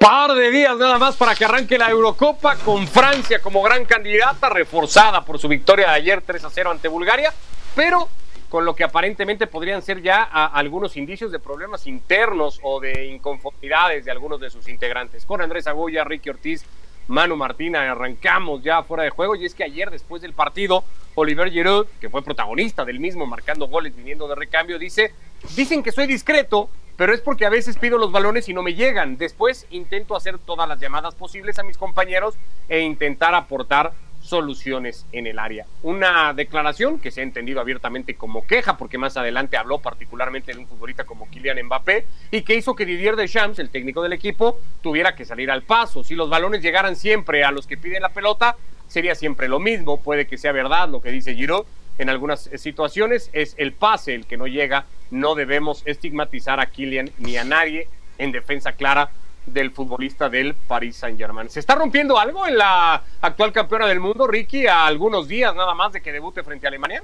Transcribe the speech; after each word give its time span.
Par 0.00 0.34
de 0.34 0.50
días 0.50 0.78
nada 0.78 0.98
más 0.98 1.14
para 1.14 1.34
que 1.34 1.44
arranque 1.44 1.76
la 1.76 1.90
Eurocopa 1.90 2.56
con 2.56 2.88
Francia 2.88 3.42
como 3.42 3.62
gran 3.62 3.84
candidata, 3.84 4.48
reforzada 4.48 5.26
por 5.26 5.38
su 5.38 5.46
victoria 5.46 5.88
de 5.88 5.92
ayer 5.92 6.22
3 6.22 6.42
a 6.42 6.48
0 6.48 6.70
ante 6.70 6.88
Bulgaria, 6.88 7.34
pero 7.76 8.08
con 8.48 8.64
lo 8.64 8.74
que 8.74 8.82
aparentemente 8.82 9.46
podrían 9.46 9.82
ser 9.82 10.00
ya 10.00 10.22
algunos 10.22 10.96
indicios 10.96 11.30
de 11.30 11.38
problemas 11.38 11.86
internos 11.86 12.60
o 12.62 12.80
de 12.80 13.08
inconformidades 13.08 14.06
de 14.06 14.10
algunos 14.10 14.40
de 14.40 14.48
sus 14.48 14.68
integrantes. 14.68 15.26
Con 15.26 15.42
Andrés 15.42 15.66
Agulla, 15.66 16.02
Ricky 16.02 16.30
Ortiz, 16.30 16.64
Manu 17.08 17.36
Martina, 17.36 17.92
arrancamos 17.92 18.62
ya 18.62 18.82
fuera 18.82 19.02
de 19.02 19.10
juego 19.10 19.36
y 19.36 19.44
es 19.44 19.54
que 19.54 19.64
ayer 19.64 19.90
después 19.90 20.22
del 20.22 20.32
partido, 20.32 20.82
Oliver 21.14 21.50
Giroud, 21.50 21.86
que 22.00 22.08
fue 22.08 22.22
protagonista 22.22 22.84
del 22.84 23.00
mismo, 23.00 23.26
marcando 23.26 23.66
goles 23.68 23.94
viniendo 23.94 24.28
de 24.28 24.34
recambio, 24.34 24.78
dice, 24.78 25.12
dicen 25.56 25.82
que 25.82 25.92
soy 25.92 26.06
discreto, 26.06 26.70
pero 26.96 27.14
es 27.14 27.20
porque 27.20 27.46
a 27.46 27.50
veces 27.50 27.78
pido 27.78 27.98
los 27.98 28.12
balones 28.12 28.48
y 28.48 28.54
no 28.54 28.62
me 28.62 28.74
llegan. 28.74 29.16
Después 29.16 29.66
intento 29.70 30.14
hacer 30.14 30.38
todas 30.38 30.68
las 30.68 30.80
llamadas 30.80 31.14
posibles 31.14 31.58
a 31.58 31.62
mis 31.62 31.78
compañeros 31.78 32.36
e 32.68 32.80
intentar 32.80 33.34
aportar 33.34 33.92
soluciones 34.20 35.06
en 35.12 35.26
el 35.26 35.38
área. 35.38 35.66
Una 35.82 36.34
declaración 36.34 36.98
que 36.98 37.10
se 37.10 37.20
ha 37.20 37.24
entendido 37.24 37.60
abiertamente 37.60 38.14
como 38.16 38.46
queja, 38.46 38.76
porque 38.76 38.98
más 38.98 39.16
adelante 39.16 39.56
habló 39.56 39.78
particularmente 39.78 40.52
de 40.52 40.58
un 40.58 40.66
futbolista 40.66 41.04
como 41.04 41.28
Kylian 41.30 41.64
Mbappé 41.64 42.06
y 42.30 42.42
que 42.42 42.54
hizo 42.54 42.74
que 42.74 42.84
Didier 42.84 43.16
Deschamps, 43.16 43.58
el 43.58 43.70
técnico 43.70 44.02
del 44.02 44.12
equipo, 44.12 44.58
tuviera 44.82 45.14
que 45.14 45.24
salir 45.24 45.50
al 45.50 45.62
paso. 45.62 46.04
Si 46.04 46.14
los 46.14 46.28
balones 46.28 46.62
llegaran 46.62 46.96
siempre 46.96 47.44
a 47.44 47.50
los 47.50 47.66
que 47.66 47.76
piden 47.76 48.02
la 48.02 48.10
pelota, 48.10 48.56
sería 48.90 49.14
siempre 49.14 49.48
lo 49.48 49.58
mismo. 49.58 50.02
Puede 50.02 50.26
que 50.26 50.36
sea 50.36 50.52
verdad 50.52 50.90
lo 50.90 51.00
que 51.00 51.10
dice 51.10 51.34
Giroud 51.34 51.64
en 51.98 52.08
algunas 52.08 52.48
situaciones, 52.56 53.28
es 53.34 53.54
el 53.58 53.72
pase 53.72 54.14
el 54.14 54.26
que 54.26 54.36
no 54.36 54.46
llega. 54.46 54.86
No 55.10 55.34
debemos 55.34 55.82
estigmatizar 55.84 56.58
a 56.58 56.66
Kylian 56.66 57.10
ni 57.18 57.36
a 57.36 57.44
nadie 57.44 57.88
en 58.16 58.32
defensa 58.32 58.72
clara 58.72 59.10
del 59.44 59.70
futbolista 59.70 60.28
del 60.28 60.54
Paris 60.54 60.96
Saint-Germain. 60.96 61.50
¿Se 61.50 61.60
está 61.60 61.74
rompiendo 61.74 62.18
algo 62.18 62.46
en 62.46 62.56
la 62.56 63.02
actual 63.20 63.52
campeona 63.52 63.86
del 63.86 64.00
mundo, 64.00 64.26
Ricky, 64.26 64.66
a 64.66 64.86
algunos 64.86 65.28
días 65.28 65.54
nada 65.54 65.74
más 65.74 65.92
de 65.92 66.00
que 66.00 66.12
debute 66.12 66.42
frente 66.42 66.66
a 66.66 66.68
Alemania? 66.68 67.02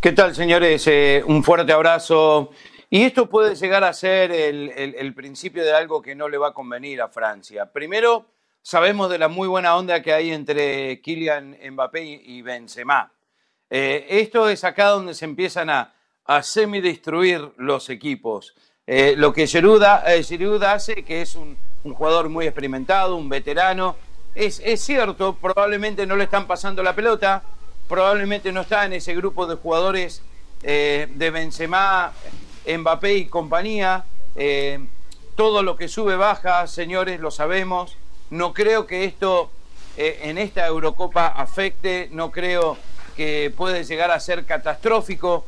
¿Qué 0.00 0.12
tal, 0.12 0.34
señores? 0.34 0.86
Eh, 0.86 1.22
un 1.26 1.44
fuerte 1.44 1.72
abrazo. 1.72 2.50
Y 2.90 3.02
esto 3.02 3.28
puede 3.28 3.54
llegar 3.54 3.84
a 3.84 3.92
ser 3.92 4.32
el, 4.32 5.14
principio 5.14 5.62
de 5.62 5.72
algo 5.72 6.00
que 6.00 6.14
no 6.14 6.28
le 6.28 6.38
va 6.38 6.48
a 6.48 6.52
convenir 6.52 7.02
a 7.02 7.08
Francia. 7.08 7.66
Primero, 7.66 8.24
sabemos 8.68 9.08
de 9.08 9.16
la 9.16 9.28
muy 9.28 9.48
buena 9.48 9.74
onda 9.76 10.02
que 10.02 10.12
hay 10.12 10.30
entre 10.30 11.00
Kylian 11.00 11.56
Mbappé 11.70 12.04
y 12.04 12.42
Benzema. 12.42 13.10
Eh, 13.70 14.04
esto 14.10 14.46
es 14.50 14.62
acá 14.62 14.88
donde 14.88 15.14
se 15.14 15.24
empiezan 15.24 15.70
a, 15.70 15.94
semi-destruir 16.42 17.50
los 17.56 17.88
equipos. 17.88 18.54
Eh, 18.86 19.14
lo 19.16 19.32
que 19.32 19.46
Giroud, 19.46 19.82
eh, 19.82 20.66
hace, 20.66 21.02
que 21.02 21.22
es 21.22 21.34
un, 21.34 21.56
jugador 21.82 22.28
muy 22.28 22.44
experimentado, 22.44 23.16
un 23.16 23.30
veterano, 23.30 23.96
es, 24.34 24.60
cierto, 24.84 25.36
probablemente 25.36 26.04
no 26.06 26.16
le 26.16 26.24
están 26.24 26.46
pasando 26.46 26.82
la 26.82 26.94
pelota, 26.94 27.42
probablemente 27.88 28.52
no 28.52 28.60
está 28.60 28.84
en 28.84 28.92
ese 28.92 29.14
grupo 29.14 29.46
de 29.46 29.54
jugadores 29.54 30.20
eh, 30.62 31.08
de 31.14 31.30
Benzema, 31.30 32.12
Mbappé 32.66 33.14
y 33.14 33.24
compañía. 33.28 34.04
todo 35.36 35.62
lo 35.62 35.74
que 35.74 35.88
sube 35.88 36.16
baja, 36.16 36.66
señores, 36.66 37.18
lo 37.18 37.30
sabemos. 37.30 37.96
No 38.30 38.52
creo 38.52 38.86
que 38.86 39.04
esto 39.04 39.50
en 39.96 40.38
esta 40.38 40.66
Eurocopa 40.66 41.26
afecte, 41.26 42.08
no 42.12 42.30
creo 42.30 42.76
que 43.16 43.52
puede 43.56 43.82
llegar 43.82 44.10
a 44.12 44.20
ser 44.20 44.44
catastrófico 44.44 45.44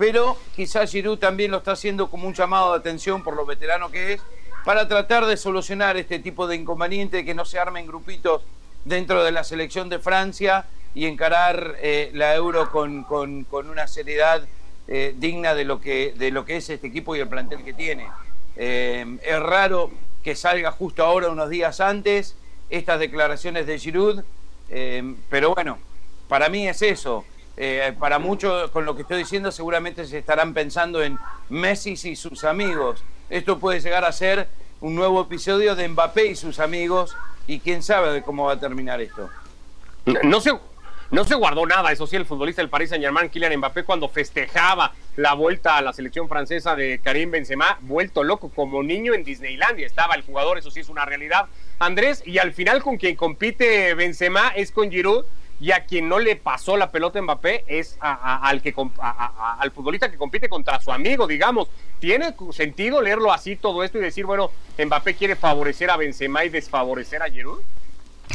pero 0.00 0.38
quizás 0.56 0.90
Giroud 0.90 1.18
también 1.18 1.50
lo 1.50 1.58
está 1.58 1.72
haciendo 1.72 2.08
como 2.08 2.26
un 2.26 2.32
llamado 2.32 2.72
de 2.72 2.78
atención 2.78 3.22
por 3.22 3.36
lo 3.36 3.44
veterano 3.44 3.90
que 3.90 4.14
es, 4.14 4.22
para 4.64 4.88
tratar 4.88 5.26
de 5.26 5.36
solucionar 5.36 5.98
este 5.98 6.18
tipo 6.18 6.46
de 6.46 6.56
inconveniente, 6.56 7.22
que 7.22 7.34
no 7.34 7.44
se 7.44 7.58
armen 7.58 7.86
grupitos 7.86 8.40
dentro 8.86 9.22
de 9.22 9.30
la 9.30 9.44
selección 9.44 9.90
de 9.90 9.98
Francia 9.98 10.64
y 10.94 11.04
encarar 11.04 11.76
eh, 11.82 12.10
la 12.14 12.34
Euro 12.34 12.70
con, 12.70 13.04
una 13.52 13.86
seriedad 13.86 14.42
eh, 14.88 15.14
digna 15.18 15.54
de 15.54 15.64
lo, 15.64 15.82
que, 15.82 16.14
de 16.16 16.30
lo 16.30 16.46
que 16.46 16.56
es 16.56 16.70
este 16.70 16.86
equipo 16.86 17.14
y 17.14 17.20
el 17.20 17.28
plantel 17.28 17.62
que 17.62 17.74
tiene. 17.74 18.08
Eh, 18.56 19.18
es 19.22 19.38
raro 19.38 19.90
que 20.22 20.34
salga 20.34 20.70
justo 20.72 21.04
ahora, 21.04 21.28
unos 21.28 21.50
días 21.50 21.80
antes, 21.80 22.36
estas 22.68 23.00
declaraciones 23.00 23.66
de 23.66 23.78
Giroud, 23.78 24.22
pero 25.28 25.54
bueno, 25.54 25.78
para 26.28 26.48
mí 26.48 26.68
es 26.68 26.82
eso. 26.82 27.24
Eh, 27.56 27.92
para 27.98 28.18
muchos, 28.18 28.70
con 28.70 28.86
lo 28.86 28.94
que 28.96 29.02
estoy 29.02 29.18
diciendo, 29.18 29.52
seguramente 29.52 30.06
se 30.06 30.18
estarán 30.18 30.54
pensando 30.54 31.02
en 31.02 31.18
Messi 31.50 31.90
y 32.04 32.16
sus 32.16 32.44
amigos. 32.44 33.02
Esto 33.28 33.58
puede 33.58 33.80
llegar 33.80 34.04
a 34.04 34.12
ser 34.12 34.48
un 34.80 34.94
nuevo 34.94 35.20
episodio 35.20 35.74
de 35.74 35.88
Mbappé 35.88 36.26
y 36.26 36.36
sus 36.36 36.58
amigos, 36.58 37.16
y 37.46 37.60
quién 37.60 37.82
sabe 37.82 38.12
de 38.12 38.22
cómo 38.22 38.46
va 38.46 38.54
a 38.54 38.60
terminar 38.60 39.00
esto. 39.00 39.28
No 40.22 40.40
se, 40.40 40.52
no 41.10 41.24
se 41.24 41.34
guardó 41.34 41.66
nada, 41.66 41.90
eso 41.90 42.06
sí, 42.06 42.16
el 42.16 42.24
futbolista 42.24 42.62
del 42.62 42.68
Paris 42.68 42.90
Saint-Germain, 42.90 43.30
Kylian 43.30 43.56
Mbappé, 43.56 43.84
cuando 43.84 44.08
festejaba 44.08 44.92
la 45.16 45.34
vuelta 45.34 45.76
a 45.76 45.82
la 45.82 45.92
selección 45.92 46.28
francesa 46.28 46.76
de 46.76 47.00
Karim 47.02 47.32
Benzema, 47.32 47.78
vuelto 47.80 48.22
loco 48.22 48.50
como 48.50 48.82
niño 48.82 49.12
en 49.14 49.24
Disneylandia. 49.24 49.86
Estaba 49.86 50.14
el 50.14 50.22
jugador, 50.22 50.58
eso 50.58 50.70
sí 50.70 50.80
es 50.80 50.88
una 50.88 51.04
realidad. 51.04 51.46
Andrés, 51.80 52.22
y 52.24 52.38
al 52.38 52.52
final 52.52 52.82
con 52.82 52.96
quien 52.96 53.16
compite 53.16 53.94
Benzema 53.94 54.52
es 54.54 54.70
con 54.70 54.90
Giroud, 54.90 55.24
y 55.60 55.72
a 55.72 55.84
quien 55.84 56.08
no 56.08 56.18
le 56.18 56.36
pasó 56.36 56.76
la 56.76 56.90
pelota 56.90 57.18
a 57.18 57.22
Mbappé 57.22 57.64
es 57.66 57.98
al, 58.00 58.62
que, 58.62 58.74
al 59.00 59.70
futbolista 59.72 60.10
que 60.10 60.16
compite 60.16 60.48
contra 60.48 60.80
su 60.80 60.90
amigo, 60.90 61.26
digamos. 61.26 61.68
¿Tiene 61.98 62.34
sentido 62.52 63.02
leerlo 63.02 63.30
así 63.30 63.56
todo 63.56 63.84
esto 63.84 63.98
y 63.98 64.00
decir, 64.00 64.24
bueno, 64.24 64.50
Mbappé 64.78 65.14
quiere 65.14 65.36
favorecer 65.36 65.90
a 65.90 65.98
Benzema 65.98 66.44
y 66.44 66.48
desfavorecer 66.48 67.22
a 67.22 67.28
Giroud? 67.28 67.60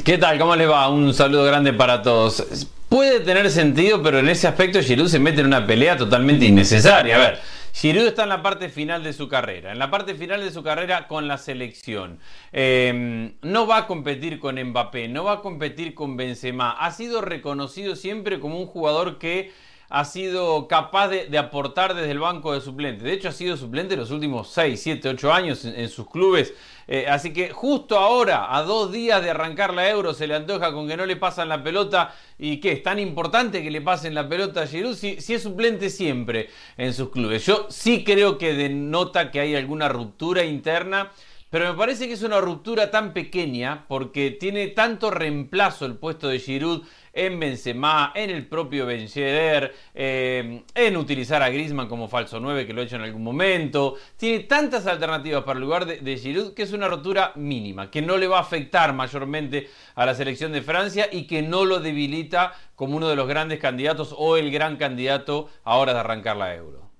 ¿Qué 0.03 0.17
tal? 0.17 0.38
¿Cómo 0.38 0.56
les 0.56 0.69
va? 0.69 0.89
Un 0.89 1.13
saludo 1.13 1.45
grande 1.45 1.73
para 1.73 2.01
todos. 2.01 2.67
Puede 2.89 3.22
tener 3.22 3.50
sentido, 3.50 4.03
pero 4.03 4.19
en 4.19 4.28
ese 4.28 4.47
aspecto 4.47 4.81
Giroud 4.81 5.07
se 5.07 5.19
mete 5.19 5.41
en 5.41 5.47
una 5.47 5.66
pelea 5.66 5.97
totalmente 5.97 6.45
innecesaria. 6.45 7.16
A 7.16 7.19
ver, 7.19 7.39
Giroud 7.73 8.05
está 8.05 8.23
en 8.23 8.29
la 8.29 8.44
parte 8.44 8.69
final 8.69 9.03
de 9.03 9.13
su 9.13 9.28
carrera, 9.28 9.72
en 9.72 9.79
la 9.79 9.89
parte 9.89 10.13
final 10.13 10.41
de 10.41 10.51
su 10.51 10.61
carrera 10.63 11.07
con 11.07 11.28
la 11.28 11.38
selección. 11.38 12.19
Em, 12.51 13.34
no 13.41 13.66
va 13.66 13.78
a 13.78 13.88
competir 13.88 14.39
con 14.39 14.61
Mbappé, 14.61 15.07
no 15.07 15.23
va 15.23 15.34
a 15.34 15.41
competir 15.41 15.95
con 15.95 16.17
Benzema. 16.17 16.72
Ha 16.72 16.91
sido 16.91 17.22
reconocido 17.22 17.95
siempre 17.95 18.39
como 18.39 18.59
un 18.59 18.67
jugador 18.67 19.17
que 19.17 19.51
ha 19.89 20.05
sido 20.05 20.67
capaz 20.67 21.09
de, 21.09 21.38
aportar 21.38 21.94
desde 21.94 22.11
el 22.11 22.19
banco 22.19 22.53
de 22.53 22.61
suplentes. 22.61 23.03
De 23.03 23.13
hecho, 23.13 23.29
ha 23.29 23.31
sido 23.31 23.55
suplente 23.55 23.95
los 23.95 24.11
últimos 24.11 24.50
6, 24.50 24.81
7, 24.81 25.09
8 25.09 25.34
años 25.34 25.66
en, 25.66 25.89
sus 25.89 26.09
clubes. 26.09 26.53
Eh, 26.88 27.07
así 27.07 27.34
que 27.34 27.50
justo 27.50 27.97
ahora, 27.97 28.56
a 28.56 28.63
dos 28.63 28.91
días 28.91 29.23
de 29.23 29.31
arrancar 29.31 29.73
la 29.73 29.90
Euro, 29.90 30.13
se 30.13 30.28
le 30.28 30.35
antoja 30.35 30.72
con 30.72 30.88
que 30.88 30.97
no 30.97 31.06
le 31.06 31.16
pasan 31.16 31.50
la 31.50 31.63
pelota. 31.63 32.13
¿Y 32.38 32.59
qué? 32.59 32.73
¿Es 32.73 32.84
tan 32.84 33.00
importante 33.00 33.63
que 33.63 33.72
le 33.72 33.81
pasen 33.81 34.13
la 34.13 34.28
pelota 34.29 34.63
a 34.63 34.68
Giroud? 34.68 34.96
Si, 34.96 35.19
si 35.22 35.34
es 35.34 35.44
suplente 35.44 35.90
siempre 35.90 36.50
en 36.78 36.94
sus 36.94 37.09
clubes. 37.09 37.46
Yo 37.46 37.68
sí 37.69 38.03
creo 38.03 38.38
que 38.38 38.53
denota 38.53 39.31
que 39.31 39.40
hay 39.40 39.56
alguna 39.56 39.90
ruptura 39.90 40.44
interna. 40.44 41.12
Pero 41.56 41.72
me 41.72 41.78
parece 41.78 42.07
que 42.07 42.13
es 42.13 42.23
una 42.23 42.41
ruptura 42.41 42.91
tan 42.91 43.13
pequeña 43.13 43.85
porque 43.88 44.31
tiene 44.31 44.67
tanto 44.67 45.09
reemplazo 45.09 45.85
el 45.85 45.96
puesto 45.96 46.28
de 46.28 46.40
Giroud 46.40 46.84
en 47.15 47.39
Benzema, 47.39 48.11
en 48.13 48.29
el 48.29 48.45
propio 48.45 48.85
Ben 48.85 49.07
eh, 49.15 50.63
en 50.75 50.97
utilizar 50.97 51.41
a 51.41 51.49
Griezmann 51.49 51.87
como 51.87 52.09
falso 52.09 52.41
9 52.41 52.67
que 52.67 52.73
lo 52.73 52.81
ha 52.81 52.83
hecho 52.83 52.97
en 52.97 53.03
algún 53.03 53.23
momento. 53.23 53.95
Tiene 54.17 54.43
tantas 54.43 54.85
alternativas 54.85 55.43
para 55.43 55.57
el 55.57 55.63
lugar 55.63 55.85
de, 55.85 56.17
Giroud 56.17 56.53
que 56.53 56.63
es 56.63 56.73
una 56.73 56.89
rotura 56.89 57.31
mínima, 57.35 57.89
que 57.89 58.01
no 58.01 58.17
le 58.17 58.27
va 58.27 58.39
a 58.39 58.41
afectar 58.41 58.93
mayormente 58.93 59.69
a 59.95 60.05
la 60.05 60.13
selección 60.13 60.51
de 60.51 60.61
Francia 60.61 61.07
y 61.09 61.25
que 61.25 61.41
no 61.41 61.63
lo 61.63 61.79
debilita 61.79 62.53
como 62.75 62.97
uno 62.97 63.07
de 63.07 63.15
los 63.15 63.27
grandes 63.27 63.59
candidatos 63.59 64.13
o 64.17 64.35
el 64.35 64.51
gran 64.51 64.75
candidato 64.75 65.49
ahora 65.63 65.93
de 65.93 65.99
arrancar 66.01 66.35
la 66.35 66.53
Euro. 66.53 66.91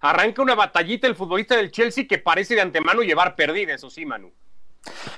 Arranca 0.00 0.42
una 0.42 0.56
batallita 0.56 1.06
el 1.06 1.14
futbolista 1.14 1.56
del 1.56 1.70
Chelsea 1.70 2.08
que 2.08 2.18
parece 2.18 2.56
de 2.56 2.62
antemano 2.62 3.02
llevar 3.02 3.36
perdida, 3.36 3.74
eso 3.74 3.88
sí, 3.88 4.04
Manu. 4.04 4.32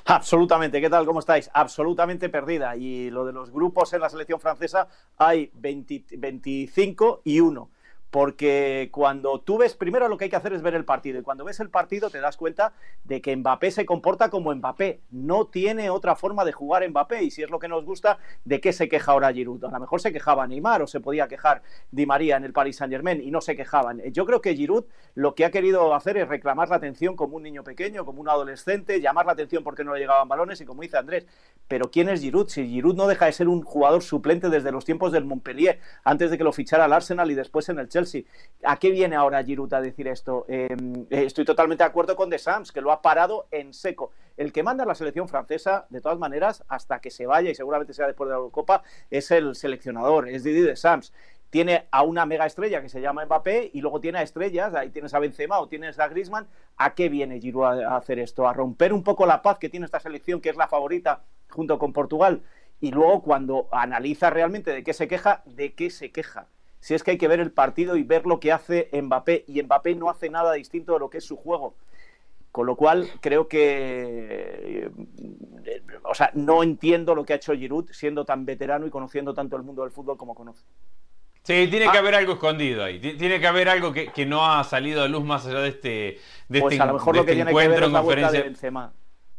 Absolutamente, 0.07 0.81
¿qué 0.81 0.91
tal? 0.91 1.07
¿Cómo 1.07 1.21
estáis? 1.21 1.51
Absolutamente 1.55 2.29
perdida. 2.29 2.77
Y 2.77 3.11
lo 3.11 3.25
de 3.25 3.33
los 3.33 3.51
grupos 3.51 3.93
en 3.93 4.01
la 4.01 4.09
selección 4.09 4.41
francesa 4.41 4.89
hay 5.17 5.51
25 5.55 7.23
y 7.25 7.41
1 7.41 7.71
porque 8.13 8.91
cuando 8.93 9.41
tú 9.41 9.57
ves, 9.57 9.75
primero 9.75 10.07
lo 10.07 10.19
que 10.19 10.25
hay 10.25 10.31
que 10.31 10.37
hacer 10.37 10.53
es 10.53 10.61
ver 10.61 10.75
el 10.75 10.85
partido, 10.85 11.19
y 11.19 11.23
cuando 11.23 11.47
ves 11.47 11.61
el 11.61 11.71
partido 11.71 12.11
te 12.11 12.21
das 12.21 12.37
cuenta 12.37 12.75
de 13.05 13.23
que 13.23 13.35
Mbappé 13.35 13.71
se 13.71 13.87
comporta 13.87 14.29
como 14.29 14.55
Mbappé, 14.55 15.01
no 15.11 15.47
tiene 15.47 15.89
otra 15.89 16.15
forma 16.15 16.45
de 16.45 16.53
jugar 16.53 16.87
Mbappé, 16.87 17.23
y 17.23 17.31
si 17.31 17.43
es 17.43 17.49
lo 17.49 17.59
que 17.59 17.69
nos 17.69 17.87
gusta, 17.87 18.19
¿de 18.45 18.61
qué 18.61 18.75
se 18.75 18.87
queja 18.91 19.13
ahora 19.13 19.33
Giroud? 19.33 19.65
A 19.65 19.71
lo 19.71 19.81
mejor 19.81 20.03
se 20.03 20.13
quejaba 20.13 20.47
Neymar 20.47 20.83
o 20.83 20.87
se 20.87 21.01
podía 21.01 21.27
quejar 21.27 21.63
Di 21.91 22.05
María 22.05 22.37
en 22.37 22.45
el 22.45 22.53
Paris 22.53 22.77
Saint 22.77 22.93
Germain 22.93 23.19
y 23.19 23.31
no 23.31 23.41
se 23.41 23.57
quejaban. 23.57 24.03
Yo 24.13 24.27
creo 24.27 24.43
que 24.43 24.55
Giroud 24.55 24.85
lo 25.15 25.35
que 25.35 25.47
ha 25.47 25.51
querido 25.51 25.95
hacer 25.95 26.19
es 26.19 26.29
reclamar 26.29 26.69
la 26.69 26.77
atención 26.77 27.17
como 27.17 27.37
un 27.37 27.43
niño 27.43 27.65
pequeño, 27.65 28.05
como 28.05 28.21
un 28.21 28.29
adolescente, 28.29 29.01
llamar 29.01 29.25
la 29.25 29.33
atención 29.33 29.65
porque 29.65 29.85
no 29.85 29.95
le 29.95 30.01
llegaban 30.01 30.29
balones 30.29 30.61
y 30.61 30.67
como 30.67 30.83
dice 30.83 30.99
Andrés, 30.99 31.27
pero 31.67 31.91
¿quién 31.91 32.11
es 32.11 32.21
Giroud? 32.21 32.49
Si 32.49 32.69
Giroud 32.69 32.95
no 32.95 33.07
deja 33.07 33.25
de 33.25 33.33
ser 33.33 33.49
un 33.49 33.63
jugador 33.63 34.03
suplente 34.03 34.51
desde 34.51 34.71
los 34.71 34.85
tiempos 34.85 35.13
del 35.13 35.25
Montpellier, 35.25 35.81
antes 36.05 36.31
de 36.31 36.37
que 36.37 36.45
lo 36.45 36.53
fichara 36.53 36.85
el 36.85 36.93
Arsenal 36.93 37.31
y 37.31 37.35
después 37.35 37.71
en 37.71 37.79
el 37.79 37.89
Chelsea 37.89 38.02
¿A 38.65 38.79
qué 38.79 38.91
viene 38.91 39.17
ahora 39.17 39.43
Giroud 39.43 39.73
a 39.75 39.81
decir 39.81 40.09
esto? 40.09 40.45
Em, 40.49 41.07
eh, 41.11 41.25
estoy 41.25 41.45
totalmente 41.45 41.85
de 41.85 41.89
acuerdo 41.89 42.17
con 42.17 42.31
De 42.31 42.39
Sams, 42.39 42.73
que 42.73 42.81
lo 42.81 42.93
ha 42.93 43.03
parado 43.03 43.47
en 43.51 43.73
seco. 43.73 44.13
El 44.37 44.53
que 44.53 44.63
manda 44.63 44.85
la 44.85 44.95
selección 44.95 45.29
francesa, 45.29 45.87
de 45.91 46.01
todas 46.01 46.19
maneras, 46.19 46.65
hasta 46.69 47.01
que 47.01 47.11
se 47.11 47.27
vaya, 47.27 47.51
y 47.51 47.55
seguramente 47.55 47.93
sea 47.93 48.07
después 48.07 48.29
de 48.29 48.33
la 48.33 48.39
Eurocopa, 48.39 48.83
es 49.11 49.31
el 49.31 49.55
seleccionador, 49.55 50.29
es 50.29 50.45
Didier 50.45 50.67
De 50.67 50.77
Sams 50.77 51.13
tiene 51.53 51.87
a 51.91 52.03
una 52.03 52.25
mega 52.25 52.47
estrella 52.47 52.81
que 52.81 52.89
se 52.89 53.03
llama 53.03 53.27
Mbappé 53.27 53.73
y 53.75 53.83
luego 53.83 54.01
tiene 54.01 54.17
a 54.17 54.23
estrellas, 54.23 54.73
ahí 54.75 54.89
tienes 54.89 55.13
a 55.13 55.19
Benzema 55.19 55.61
o 55.61 55.69
tienes 55.69 55.99
a 55.99 56.09
Griezmann. 56.09 56.47
¿A 56.79 56.95
qué 56.95 57.11
viene 57.11 57.41
Giroud 57.41 57.83
a 57.83 57.95
hacer 57.99 58.19
esto? 58.19 58.49
A 58.49 58.55
romper 58.55 58.95
un 58.95 59.03
poco 59.03 59.27
la 59.27 59.43
paz 59.43 59.59
que 59.59 59.69
tiene 59.69 59.85
esta 59.85 60.01
selección, 60.01 60.41
que 60.41 60.49
es 60.49 60.57
la 60.57 60.67
favorita 60.67 61.25
junto 61.51 61.79
con 61.79 61.93
Portugal. 61.93 62.41
Y 62.81 62.91
luego 62.91 63.21
cuando 63.21 63.69
analiza 63.71 64.31
realmente 64.31 64.71
de 64.71 64.83
qué 64.83 64.95
se 64.95 65.07
queja, 65.09 65.43
de 65.45 65.75
qué 65.75 65.91
se 65.91 66.11
queja. 66.11 66.47
Si 66.83 66.95
es 66.95 67.05
que 67.05 67.13
hay 67.13 67.17
que 67.17 67.29
ver 67.29 67.39
el 67.39 67.53
partido 67.53 67.97
y 67.97 68.03
ver 68.03 68.27
lo 68.27 68.41
que 68.41 68.51
hace 68.51 68.91
Mbappé, 68.93 69.45
y 69.47 69.63
Mbappé 69.63 69.95
no 69.95 70.11
hace 70.11 70.29
nada 70.29 70.53
distinto 70.55 70.95
de 70.95 70.99
lo 70.99 71.11
que 71.11 71.19
es 71.19 71.25
su 71.25 71.37
juego. 71.37 71.77
Con 72.51 72.67
lo 72.67 72.75
cual, 72.75 73.09
creo 73.21 73.47
que. 73.47 74.91
Eh, 75.65 75.83
o 76.03 76.13
sea, 76.13 76.33
no 76.35 76.65
entiendo 76.65 77.15
lo 77.15 77.25
que 77.25 77.35
ha 77.35 77.37
hecho 77.37 77.55
Giroud 77.55 77.89
siendo 77.93 78.25
tan 78.25 78.45
veterano 78.45 78.85
y 78.85 78.91
conociendo 78.91 79.33
tanto 79.33 79.57
el 79.57 79.63
mundo 79.63 79.83
del 79.83 79.93
fútbol 79.93 80.17
como 80.17 80.35
conoce. 80.35 80.65
Sí, 81.45 81.69
tiene 81.71 81.89
que 81.91 81.99
ah. 81.99 82.01
haber 82.01 82.17
algo 82.17 82.33
escondido 82.33 82.83
ahí. 82.83 82.99
Tiene 82.99 83.39
que 83.39 83.47
haber 83.47 83.69
algo 83.69 83.93
que, 83.93 84.27
no 84.27 84.45
ha 84.45 84.65
salido 84.65 85.03
a 85.05 85.09
luz 85.09 85.23
más 85.23 85.47
allá 85.47 85.61
de 85.61 85.69
este, 85.69 86.19
de 86.49 86.61
pues 86.61 86.75
este, 86.75 86.83
a 86.83 86.87
lo 86.87 86.95
mejor 86.95 87.15
lo 87.15 87.25
que 87.25 87.31
este 87.31 87.45
tiene 87.45 87.51
que 87.53 87.69
ver 87.69 87.81
es 87.81 87.93
la 87.93 88.01
conferencia. 88.01 88.39
de 88.41 88.45
Benzema. 88.45 88.93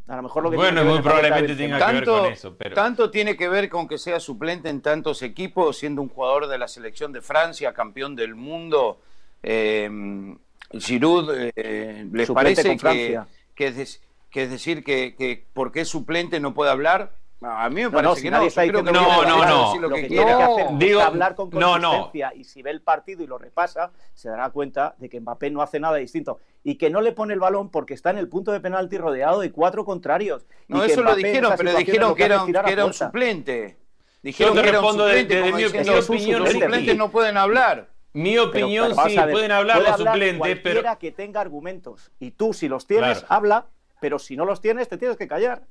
A 0.06 0.16
lo 0.16 0.22
mejor 0.22 0.42
lo 0.42 0.50
que 0.50 0.56
bueno, 0.56 0.82
tiene 0.82 0.90
muy 0.90 1.02
probablemente 1.02 1.56
tenga 1.56 1.86
que 1.86 1.92
ver 1.92 2.04
con 2.04 2.26
eso. 2.26 2.54
Pero... 2.56 2.74
Tanto 2.74 3.10
tiene 3.10 3.36
que 3.36 3.48
ver 3.48 3.70
con 3.70 3.88
que 3.88 3.96
sea 3.96 4.20
suplente 4.20 4.68
en 4.68 4.82
tantos 4.82 5.22
equipos, 5.22 5.78
siendo 5.78 6.02
un 6.02 6.08
jugador 6.08 6.46
de 6.46 6.58
la 6.58 6.68
selección 6.68 7.12
de 7.12 7.22
Francia, 7.22 7.72
campeón 7.72 8.14
del 8.14 8.34
mundo. 8.34 9.00
Eh, 9.42 10.36
Giroud, 10.72 11.30
eh, 11.54 12.06
¿les 12.12 12.30
parece 12.30 12.76
que, 12.76 13.20
que, 13.54 13.66
es, 13.68 14.02
que, 14.30 14.42
es, 14.42 14.50
decir 14.50 14.84
que, 14.84 15.14
que 15.16 15.46
porque 15.52 15.80
es 15.80 15.88
suplente 15.88 16.38
no 16.38 16.52
puede 16.52 16.70
hablar? 16.70 17.12
A 17.46 17.68
mí 17.68 17.82
me 17.82 17.90
parece 17.90 18.22
que 18.22 18.30
no. 18.30 18.82
no, 18.82 19.22
no, 19.24 19.44
no. 19.44 19.80
Lo 19.80 19.90
que 19.90 20.04
tiene 20.04 20.24
que 20.24 20.42
hacer 20.42 20.66
Digo, 20.78 21.00
hablar 21.00 21.34
con 21.34 21.50
consistencia 21.50 22.32
y 22.34 22.44
si 22.44 22.62
ve 22.62 22.70
el 22.70 22.80
partido 22.80 23.22
y 23.22 23.26
lo 23.26 23.38
repasa, 23.38 23.92
se 24.14 24.30
dará 24.30 24.50
cuenta 24.50 24.94
de 24.98 25.08
que 25.08 25.20
Mbappé 25.20 25.50
no 25.50 25.60
hace 25.60 25.78
nada 25.78 25.96
distinto 25.96 26.40
y 26.62 26.76
que 26.76 26.90
no 26.90 27.00
le 27.00 27.12
pone 27.12 27.34
el 27.34 27.40
balón 27.40 27.70
porque 27.70 27.94
está 27.94 28.10
en 28.10 28.18
el 28.18 28.28
punto 28.28 28.52
de 28.52 28.60
penalti 28.60 28.96
rodeado 28.96 29.40
de 29.40 29.52
cuatro 29.52 29.84
contrarios. 29.84 30.46
No, 30.68 30.82
eso 30.82 31.02
lo 31.02 31.14
dijeron, 31.14 31.52
pero 31.56 31.74
dijeron 31.74 32.14
que 32.14 32.24
era, 32.24 32.44
que 32.64 32.72
era 32.72 32.86
un 32.86 32.94
suplente. 32.94 33.78
Dijeron 34.22 34.54
que 34.54 34.68
era 34.68 34.80
un 34.80 34.92
suplente, 34.92 35.42
de, 35.42 35.52
mi, 35.52 35.64
opinión. 35.64 35.96
Los 36.42 36.52
suplentes 36.52 36.96
no 36.96 37.10
pueden 37.10 37.36
hablar. 37.36 37.90
Mi 38.14 38.38
opinión, 38.38 38.94
sí, 39.06 39.16
pueden 39.30 39.50
hablar 39.50 39.82
los 39.82 39.96
suplentes, 39.96 40.60
pero... 40.62 40.82
que 40.98 41.10
tenga 41.10 41.40
argumentos. 41.40 42.12
Y 42.20 42.30
tú, 42.30 42.54
si 42.54 42.68
los 42.68 42.86
tienes, 42.86 43.24
habla, 43.28 43.66
pero 44.00 44.18
si 44.18 44.36
no 44.36 44.46
los 44.46 44.60
tienes, 44.60 44.88
te 44.88 44.96
tienes 44.96 45.16
que 45.16 45.28
callar. 45.28 45.66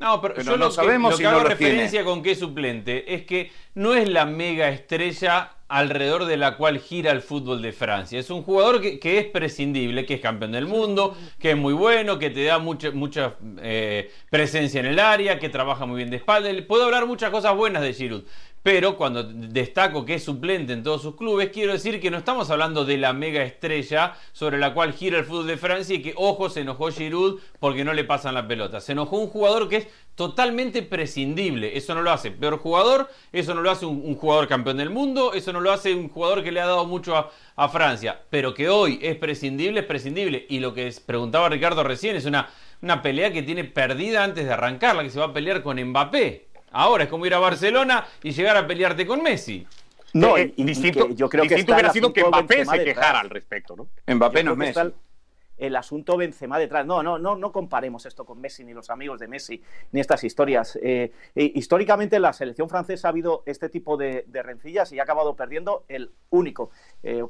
No, 0.00 0.20
pero, 0.20 0.42
yo 0.42 0.56
lo, 0.56 0.70
sabemos 0.70 1.16
que, 1.16 1.22
lo 1.22 1.30
que 1.30 1.36
hago 1.36 1.48
referencia 1.48 2.04
con 2.04 2.22
qué 2.22 2.34
suplente 2.34 3.14
es 3.14 3.24
que 3.24 3.52
no 3.74 3.94
es 3.94 4.08
la 4.08 4.26
mega 4.26 4.68
estrella 4.68 5.52
alrededor 5.68 6.26
de 6.26 6.36
la 6.36 6.56
cual 6.56 6.78
gira 6.78 7.10
el 7.10 7.22
fútbol 7.22 7.62
de 7.62 7.72
Francia. 7.72 8.18
Es 8.18 8.30
un 8.30 8.42
jugador 8.42 8.80
que, 8.80 9.18
es 9.18 9.26
prescindible, 9.26 10.04
que 10.04 10.14
es 10.14 10.20
campeón 10.20 10.52
del 10.52 10.66
mundo, 10.66 11.16
que 11.38 11.52
es 11.52 11.56
muy 11.56 11.72
bueno, 11.72 12.18
que 12.18 12.30
te 12.30 12.44
da 12.44 12.58
mucha, 12.58 12.90
mucha 12.90 13.34
eh, 13.60 14.10
presencia 14.30 14.80
en 14.80 14.86
el 14.86 14.98
área, 14.98 15.38
que 15.38 15.48
trabaja 15.48 15.86
muy 15.86 15.98
bien 15.98 16.10
de 16.10 16.16
espalda. 16.16 16.50
Puedo 16.66 16.84
hablar 16.84 17.06
muchas 17.06 17.30
cosas 17.30 17.56
buenas 17.56 17.82
de 17.82 17.92
Giroud, 17.92 18.24
pero 18.64 18.96
cuando 18.96 19.22
destaco 19.22 20.06
que 20.06 20.14
es 20.14 20.24
suplente 20.24 20.72
en 20.72 20.82
todos 20.82 21.02
sus 21.02 21.16
clubes, 21.16 21.50
quiero 21.50 21.74
decir 21.74 22.00
que 22.00 22.10
no 22.10 22.16
estamos 22.16 22.48
hablando 22.48 22.86
de 22.86 22.96
la 22.96 23.12
mega 23.12 23.42
estrella 23.42 24.14
sobre 24.32 24.56
la 24.56 24.72
cual 24.72 24.94
gira 24.94 25.18
el 25.18 25.26
fútbol 25.26 25.48
de 25.48 25.58
Francia 25.58 25.94
y 25.94 26.00
que, 26.00 26.14
ojo, 26.16 26.48
se 26.48 26.62
enojó 26.62 26.90
Giroud 26.90 27.40
porque 27.60 27.84
no 27.84 27.92
le 27.92 28.04
pasan 28.04 28.32
la 28.32 28.48
pelota. 28.48 28.80
Se 28.80 28.92
enojó 28.92 29.18
un 29.18 29.28
jugador 29.28 29.68
que 29.68 29.76
es 29.76 29.88
totalmente 30.14 30.80
prescindible. 30.80 31.76
Eso 31.76 31.94
no 31.94 32.00
lo 32.00 32.10
hace 32.10 32.30
peor 32.30 32.56
jugador, 32.56 33.10
eso 33.32 33.52
no 33.54 33.60
lo 33.60 33.70
hace 33.70 33.84
un, 33.84 34.14
jugador 34.14 34.48
campeón 34.48 34.78
del 34.78 34.88
mundo, 34.88 35.34
eso 35.34 35.52
no 35.52 35.60
lo 35.60 35.70
hace 35.70 35.94
un 35.94 36.08
jugador 36.08 36.42
que 36.42 36.50
le 36.50 36.62
ha 36.62 36.66
dado 36.66 36.86
mucho 36.86 37.30
a, 37.56 37.68
Francia. 37.68 38.22
Pero 38.30 38.54
que 38.54 38.70
hoy 38.70 38.98
es 39.02 39.16
prescindible, 39.16 39.80
es 39.80 39.86
prescindible. 39.86 40.46
Y 40.48 40.60
lo 40.60 40.72
que 40.72 40.90
preguntaba 41.04 41.50
Ricardo 41.50 41.84
recién 41.84 42.16
es 42.16 42.24
una, 42.24 42.48
una 42.80 43.02
pelea 43.02 43.30
que 43.30 43.42
tiene 43.42 43.64
perdida 43.64 44.24
antes 44.24 44.46
de 44.46 44.54
arrancar, 44.54 44.96
la 44.96 45.02
que 45.02 45.10
se 45.10 45.18
va 45.18 45.26
a 45.26 45.32
pelear 45.34 45.62
con 45.62 45.78
Mbappé. 45.78 46.53
Ahora 46.74 47.04
es 47.04 47.10
como 47.10 47.24
ir 47.24 47.34
a 47.34 47.38
Barcelona 47.38 48.04
y 48.22 48.32
llegar 48.32 48.56
a 48.56 48.66
pelearte 48.66 49.06
con 49.06 49.22
Messi. 49.22 49.66
No, 50.12 50.36
eh, 50.36 50.52
y, 50.56 50.64
distinto, 50.64 51.08
yo 51.10 51.28
creo 51.28 51.44
que 51.44 51.54
hubiera 51.54 51.92
sido 51.92 52.12
que 52.12 52.22
Mbappé 52.24 52.66
se 52.66 52.84
quejara 52.84 53.20
al 53.20 53.30
respecto, 53.30 53.74
¿no? 53.74 53.88
Mbappé 54.14 54.44
no 54.44 54.52
es 54.52 54.58
Messi 54.58 54.80
el 55.58 55.76
asunto 55.76 56.16
Benzema 56.16 56.58
detrás. 56.58 56.86
No, 56.86 57.02
no, 57.02 57.18
no, 57.18 57.36
no 57.36 57.52
comparemos 57.52 58.06
esto 58.06 58.24
con 58.24 58.40
Messi, 58.40 58.64
ni 58.64 58.74
los 58.74 58.90
amigos 58.90 59.20
de 59.20 59.28
Messi, 59.28 59.62
ni 59.92 60.00
estas 60.00 60.24
historias. 60.24 60.76
Eh, 60.82 61.12
eh, 61.34 61.52
históricamente 61.54 62.16
en 62.16 62.22
la 62.22 62.32
selección 62.32 62.68
francesa 62.68 63.08
ha 63.08 63.10
habido 63.10 63.42
este 63.46 63.68
tipo 63.68 63.96
de, 63.96 64.24
rencillas 64.32 64.92
y 64.92 64.98
ha 64.98 65.04
acabado 65.04 65.36
perdiendo 65.36 65.84
el 65.88 66.10
único. 66.30 66.70
Eh, 67.02 67.24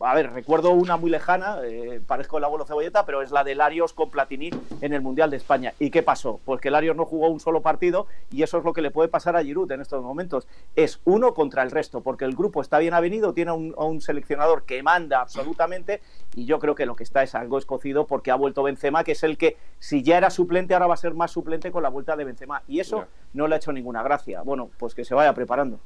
a 0.00 0.14
ver, 0.14 0.32
recuerdo 0.32 0.70
una 0.70 0.96
muy 0.96 1.10
lejana, 1.10 1.58
parezco 2.06 2.38
el 2.38 2.44
abuelo 2.44 2.64
cebolleta, 2.66 3.04
pero 3.06 3.22
es 3.22 3.30
la 3.30 3.44
de 3.44 3.54
Larios 3.54 3.92
con 3.92 4.10
Platini 4.10 4.50
en 4.80 4.92
el 4.92 5.00
Mundial 5.00 5.30
de 5.30 5.36
España. 5.36 5.72
¿Y 5.78 5.90
qué 5.90 6.02
pasó? 6.02 6.40
Pues 6.44 6.60
que 6.60 6.70
Larios 6.70 6.96
no 6.96 7.04
jugó 7.04 7.28
un 7.28 7.40
solo 7.40 7.62
partido 7.62 8.06
y 8.30 8.42
eso 8.42 8.58
es 8.58 8.64
lo 8.64 8.72
que 8.72 8.82
le 8.82 8.90
puede 8.90 9.08
pasar 9.08 9.36
a 9.36 9.42
Giroud 9.42 9.70
en 9.72 9.80
estos 9.80 10.02
momentos. 10.02 10.46
Es 10.76 11.00
uno 11.04 11.34
contra 11.34 11.62
el 11.62 11.70
resto, 11.70 12.02
porque 12.02 12.24
el 12.24 12.36
grupo 12.36 12.60
está 12.60 12.78
bien 12.78 12.94
avenido, 12.94 13.32
tiene 13.32 13.52
un, 13.52 13.74
un 13.76 14.00
seleccionador 14.00 14.64
que 14.64 14.82
manda 14.82 15.20
absolutamente 15.20 16.00
y 16.34 16.44
yo 16.44 16.58
creo 16.58 16.74
que 16.74 16.86
lo 16.86 16.94
que 16.94 17.04
está 17.04 17.22
es 17.22 17.34
algo 17.34 17.58
escocido 17.62 18.06
porque 18.06 18.30
ha 18.30 18.34
vuelto 18.34 18.62
Benzema, 18.62 19.04
que 19.04 19.12
es 19.12 19.22
el 19.22 19.38
que, 19.38 19.56
si 19.78 20.02
ya 20.02 20.18
era 20.18 20.30
suplente, 20.30 20.74
ahora 20.74 20.86
va 20.86 20.94
a 20.94 20.98
ser 20.98 21.14
más 21.14 21.30
suplente 21.30 21.70
con 21.72 21.82
la 21.82 21.88
vuelta 21.88 22.16
de 22.16 22.24
Benzema. 22.24 22.62
Y 22.68 22.80
eso 22.80 23.06
no 23.32 23.46
le 23.46 23.54
ha 23.54 23.58
hecho 23.58 23.72
ninguna 23.72 24.02
gracia. 24.02 24.42
Bueno, 24.42 24.70
pues 24.78 24.94
que 24.94 25.04
se 25.04 25.14
vaya 25.14 25.32
preparando. 25.34 25.80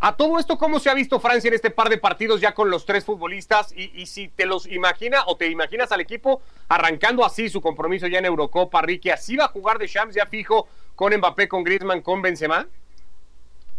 A 0.00 0.16
todo 0.16 0.38
esto, 0.38 0.58
¿cómo 0.58 0.80
se 0.80 0.90
ha 0.90 0.94
visto 0.94 1.18
Francia 1.18 1.48
en 1.48 1.54
este 1.54 1.70
par 1.70 1.88
de 1.88 1.96
partidos 1.96 2.40
ya 2.40 2.52
con 2.52 2.70
los 2.70 2.84
tres 2.84 3.04
futbolistas? 3.04 3.72
Y, 3.74 4.04
si 4.06 4.28
te 4.28 4.44
los 4.44 4.66
imagina 4.66 5.24
o 5.26 5.36
te 5.36 5.48
imaginas 5.48 5.92
al 5.92 6.00
equipo 6.00 6.42
arrancando 6.68 7.24
así 7.24 7.48
su 7.48 7.62
compromiso 7.62 8.06
ya 8.06 8.18
en 8.18 8.26
Eurocopa, 8.26 8.82
Ricky, 8.82 9.10
¿así 9.10 9.36
va 9.36 9.46
a 9.46 9.48
jugar 9.48 9.78
de 9.78 9.86
Shams 9.86 10.14
ya 10.14 10.26
fijo 10.26 10.68
con 10.94 11.16
Mbappé, 11.16 11.48
con 11.48 11.64
Griezmann, 11.64 12.02
con 12.02 12.20
Benzema? 12.20 12.66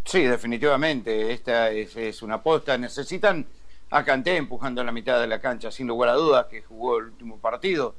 Sí, 0.04 0.22
definitivamente. 0.22 1.32
Esta 1.32 1.70
es, 1.70 1.96
es 1.96 2.22
una 2.22 2.36
aposta. 2.36 2.76
Necesitan 2.76 3.46
a 3.90 4.04
Canté 4.04 4.36
empujando 4.36 4.82
la 4.82 4.92
mitad 4.92 5.20
de 5.20 5.26
la 5.26 5.40
cancha, 5.40 5.70
sin 5.70 5.86
lugar 5.86 6.10
a 6.10 6.14
dudas, 6.14 6.46
que 6.46 6.62
jugó 6.62 6.98
el 6.98 7.06
último 7.06 7.38
partido, 7.38 7.94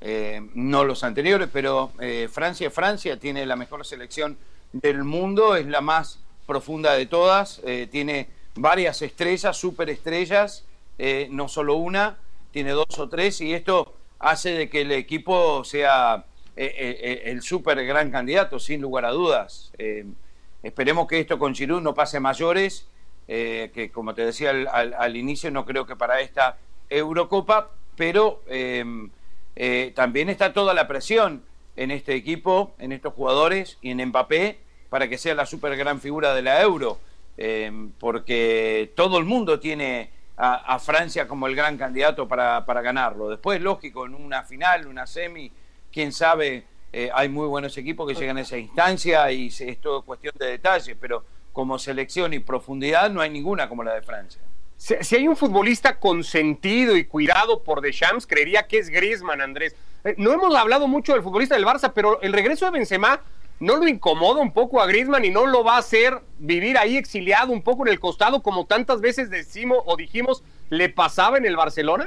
eh, 0.00 0.40
no 0.54 0.84
los 0.84 1.04
anteriores, 1.04 1.48
pero 1.52 1.92
eh, 2.00 2.28
Francia, 2.30 2.70
Francia 2.70 3.18
tiene 3.18 3.46
la 3.46 3.56
mejor 3.56 3.84
selección 3.84 4.36
del 4.72 5.04
mundo, 5.04 5.56
es 5.56 5.66
la 5.66 5.80
más 5.80 6.20
profunda 6.46 6.94
de 6.94 7.06
todas, 7.06 7.60
eh, 7.64 7.88
tiene 7.90 8.28
varias 8.54 9.02
estrellas, 9.02 9.56
superestrellas, 9.56 10.64
no 11.30 11.48
solo 11.48 11.74
una, 11.76 12.16
tiene 12.52 12.70
dos 12.70 12.96
o 12.98 13.08
tres, 13.08 13.40
y 13.40 13.54
esto 13.54 13.92
hace 14.20 14.50
de 14.50 14.70
que 14.70 14.82
el 14.82 14.92
equipo 14.92 15.64
sea 15.64 16.24
el 16.54 17.42
super 17.42 17.84
gran 17.84 18.12
candidato, 18.12 18.60
sin 18.60 18.80
lugar 18.80 19.06
a 19.06 19.10
dudas. 19.10 19.72
esperemos 20.62 21.08
que 21.08 21.18
esto 21.18 21.40
con 21.40 21.56
Giroud 21.56 21.82
no 21.82 21.92
pase 21.92 22.20
mayores 22.20 22.86
eh, 23.28 23.70
que 23.74 23.90
como 23.90 24.14
te 24.14 24.24
decía 24.24 24.50
al, 24.50 25.16
inicio, 25.16 25.50
no 25.50 25.64
creo 25.64 25.86
que 25.86 25.96
para 25.96 26.20
esta 26.20 26.56
Eurocopa, 26.90 27.70
pero 27.96 28.42
em, 28.48 29.10
eh, 29.56 29.92
también 29.94 30.28
está 30.28 30.52
toda 30.52 30.74
la 30.74 30.88
presión 30.88 31.42
en 31.76 31.90
este 31.90 32.14
equipo, 32.14 32.74
en 32.78 32.92
estos 32.92 33.14
jugadores 33.14 33.78
y 33.80 33.90
en 33.90 34.06
Mbappé 34.08 34.58
para 34.90 35.08
que 35.08 35.18
sea 35.18 35.34
la 35.34 35.46
super 35.46 35.76
gran 35.76 36.00
figura 36.00 36.34
de 36.34 36.42
la 36.42 36.60
Euro, 36.60 36.98
em, 37.38 37.92
porque 37.92 38.92
todo 38.94 39.18
el 39.18 39.24
mundo 39.24 39.58
tiene 39.58 40.10
a, 40.36 40.78
Francia 40.78 41.28
como 41.28 41.46
el 41.46 41.54
gran 41.54 41.78
candidato 41.78 42.26
para, 42.26 42.66
para, 42.66 42.82
ganarlo. 42.82 43.28
Después, 43.28 43.60
lógico, 43.60 44.06
en 44.06 44.14
una 44.14 44.42
final, 44.42 44.86
una 44.86 45.06
semi, 45.06 45.52
quién 45.92 46.12
sabe, 46.12 46.64
eh, 46.92 47.10
hay 47.14 47.28
muy 47.28 47.46
buenos 47.46 47.76
equipos 47.78 48.06
que 48.06 48.14
llegan 48.14 48.36
a 48.36 48.42
esa 48.42 48.58
instancia 48.58 49.30
y 49.30 49.46
es 49.46 49.80
todo 49.80 50.02
cuestión 50.02 50.34
de 50.38 50.46
detalle, 50.46 50.96
pero 50.96 51.24
como 51.52 51.78
selección 51.78 52.32
y 52.32 52.38
profundidad 52.38 53.10
no 53.10 53.20
hay 53.20 53.30
ninguna 53.30 53.68
como 53.68 53.82
la 53.82 53.94
de 53.94 54.02
Francia. 54.02 54.40
Si, 54.76 55.14
hay 55.14 55.28
un 55.28 55.36
futbolista 55.36 56.00
consentido 56.00 56.96
y 56.96 57.04
cuidado 57.04 57.62
por 57.62 57.80
Deschamps, 57.80 58.26
creería 58.26 58.66
que 58.66 58.78
es 58.78 58.88
Griezmann, 58.88 59.40
Andrés. 59.40 59.76
Eh, 60.02 60.14
no 60.18 60.32
hemos 60.32 60.54
hablado 60.56 60.88
mucho 60.88 61.12
del 61.12 61.22
futbolista 61.22 61.54
del 61.54 61.64
Barça, 61.64 61.92
pero 61.94 62.20
el 62.20 62.32
regreso 62.32 62.64
de 62.64 62.72
Benzema 62.72 63.20
no 63.60 63.76
lo 63.76 63.86
incomoda 63.86 64.40
un 64.40 64.52
poco 64.52 64.80
a 64.82 64.86
Griezmann 64.86 65.24
y 65.24 65.30
no 65.30 65.46
lo 65.46 65.62
va 65.62 65.76
a 65.76 65.78
hacer 65.78 66.18
vivir 66.40 66.76
ahí 66.76 66.96
exiliado 66.96 67.52
un 67.52 67.62
poco 67.62 67.86
en 67.86 67.92
el 67.92 68.00
costado 68.00 68.42
como 68.42 68.66
tantas 68.66 69.00
veces 69.00 69.30
decimos 69.30 69.78
o 69.86 69.96
dijimos 69.96 70.42
le 70.68 70.88
pasaba 70.88 71.38
en 71.38 71.46
el 71.46 71.54
Barcelona. 71.54 72.06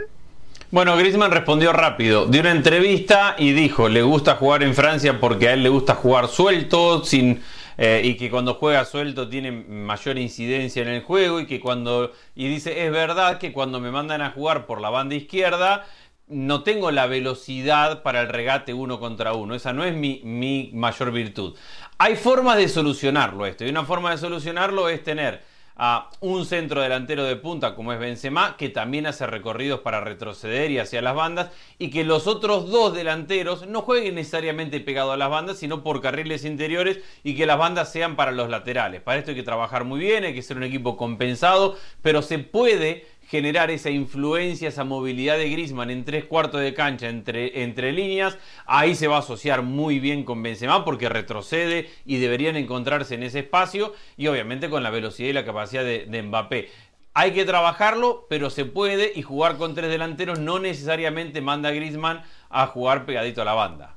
Bueno, 0.72 0.98
Griezmann 0.98 1.32
respondió 1.32 1.72
rápido, 1.72 2.26
dio 2.26 2.42
una 2.42 2.52
entrevista 2.52 3.36
y 3.38 3.54
dijo, 3.54 3.88
le 3.88 4.02
gusta 4.02 4.36
jugar 4.36 4.64
en 4.64 4.74
Francia 4.74 5.22
porque 5.22 5.48
a 5.48 5.54
él 5.54 5.64
le 5.64 5.70
gusta 5.70 5.96
jugar 5.96 6.28
suelto, 6.28 7.06
sin 7.06 7.42
eh, 7.78 8.02
y 8.04 8.16
que 8.16 8.30
cuando 8.30 8.56
juega 8.56 8.86
suelto 8.86 9.28
tiene 9.28 9.52
mayor 9.52 10.18
incidencia 10.18 10.82
en 10.82 10.88
el 10.88 11.04
juego 11.04 11.40
y 11.40 11.48
que 11.48 11.60
cuando 11.60 12.12
y 12.36 12.48
dice 12.48 12.86
es 12.86 12.92
verdad 12.92 13.38
que 13.38 13.52
cuando 13.52 13.80
me 13.80 13.92
mandan 13.92 14.22
a 14.22 14.32
jugar 14.32 14.66
por 14.66 14.82
la 14.82 14.90
banda 14.90 15.16
izquierda 15.16 15.86
no 16.28 16.64
tengo 16.64 16.92
la 16.92 17.06
velocidad 17.08 18.02
para 18.02 18.22
el 18.22 18.30
regate 18.30 18.74
uno 18.74 19.00
contra 19.00 19.34
uno. 19.34 19.54
Esa 19.54 19.74
no 19.74 19.84
es 19.84 19.94
mi, 19.94 20.22
mi 20.24 20.72
mayor 20.74 21.12
virtud. 21.12 21.56
Hay 21.98 22.16
formas 22.16 22.58
de 22.58 22.68
solucionarlo 22.68 23.46
esto. 23.46 23.66
Y 23.66 23.70
una 23.70 23.86
forma 23.86 24.12
de 24.12 24.18
solucionarlo 24.18 24.90
es 24.90 25.04
tener 25.04 25.44
a 25.78 26.10
un 26.22 26.46
centro 26.46 26.82
delantero 26.82 27.24
de 27.26 27.36
punta 27.36 27.76
como 27.76 27.92
es 27.92 28.00
Benzema, 28.00 28.56
que 28.58 28.70
también 28.70 29.08
hace 29.08 29.28
recorridos 29.28 29.82
para 29.82 30.02
retroceder 30.02 30.72
y 30.72 30.80
hacia 30.80 31.02
las 31.02 31.16
bandas, 31.16 31.52
y 31.78 31.90
que 31.90 32.04
los 32.04 32.28
otros 32.28 32.70
dos 32.70 32.94
delanteros 32.94 33.68
no 33.68 33.82
jueguen 33.82 34.16
necesariamente 34.16 34.80
pegado 34.80 35.12
a 35.12 35.18
las 35.18 35.30
bandas, 35.30 35.58
sino 35.58 35.84
por 35.84 36.02
carriles 36.02 36.46
interiores 36.46 37.00
y 37.24 37.36
que 37.36 37.46
las 37.46 37.58
bandas 37.58 37.92
sean 37.92 38.16
para 38.16 38.32
los 38.32 38.50
laterales. 38.50 39.02
Para 39.02 39.20
esto 39.20 39.32
hay 39.32 39.38
que 39.38 39.44
trabajar 39.44 39.84
muy 39.84 40.00
bien, 40.00 40.24
hay 40.24 40.34
que 40.34 40.42
ser 40.42 40.58
un 40.58 40.64
equipo 40.64 40.96
compensado, 40.96 41.78
pero 42.02 42.22
se 42.22 42.40
puede 42.40 43.08
generar 43.28 43.72
esa 43.72 43.90
influencia, 43.90 44.70
esa 44.70 44.84
movilidad 44.84 45.38
de 45.38 45.50
Grisman 45.50 45.90
en 45.90 46.06
tres 46.06 46.26
cuartos 46.26 46.62
de 46.62 46.74
cancha 46.74 47.10
entre, 47.10 47.64
entre 47.64 47.92
líneas, 47.92 48.38
ahí 48.66 48.96
se 48.96 49.08
va 49.08 49.18
a 49.18 49.20
asociar 49.20 49.62
muy 49.62 50.00
bien 50.00 50.24
con 50.24 50.42
Benzema 50.44 50.86
porque 50.86 51.10
retrocede 51.10 51.90
y 52.06 52.18
deberían 52.18 52.56
encontrarse 52.56 53.16
en 53.16 53.24
ese 53.24 53.40
espacio 53.40 53.94
y 54.18 54.28
obviamente 54.28 54.70
con 54.70 54.84
la 54.84 54.90
velocidad 54.90 55.30
y 55.30 55.34
la 55.34 55.46
capacidad 55.46 55.84
de, 55.84 56.06
de 56.06 56.22
Mbappé. 56.22 56.70
Hay 57.14 57.32
que 57.32 57.46
trabajarlo, 57.46 58.26
pero 58.30 58.50
se 58.50 58.66
puede 58.66 59.12
y 59.16 59.22
jugar 59.22 59.58
con 59.58 59.74
tres 59.74 59.90
delanteros 59.90 60.38
no 60.40 60.60
necesariamente 60.60 61.42
manda 61.42 61.70
a 61.70 61.72
Grisman 61.72 62.24
a 62.50 62.68
jugar 62.68 63.06
pegadito 63.06 63.42
a 63.42 63.46
la 63.46 63.54
banda. 63.54 63.96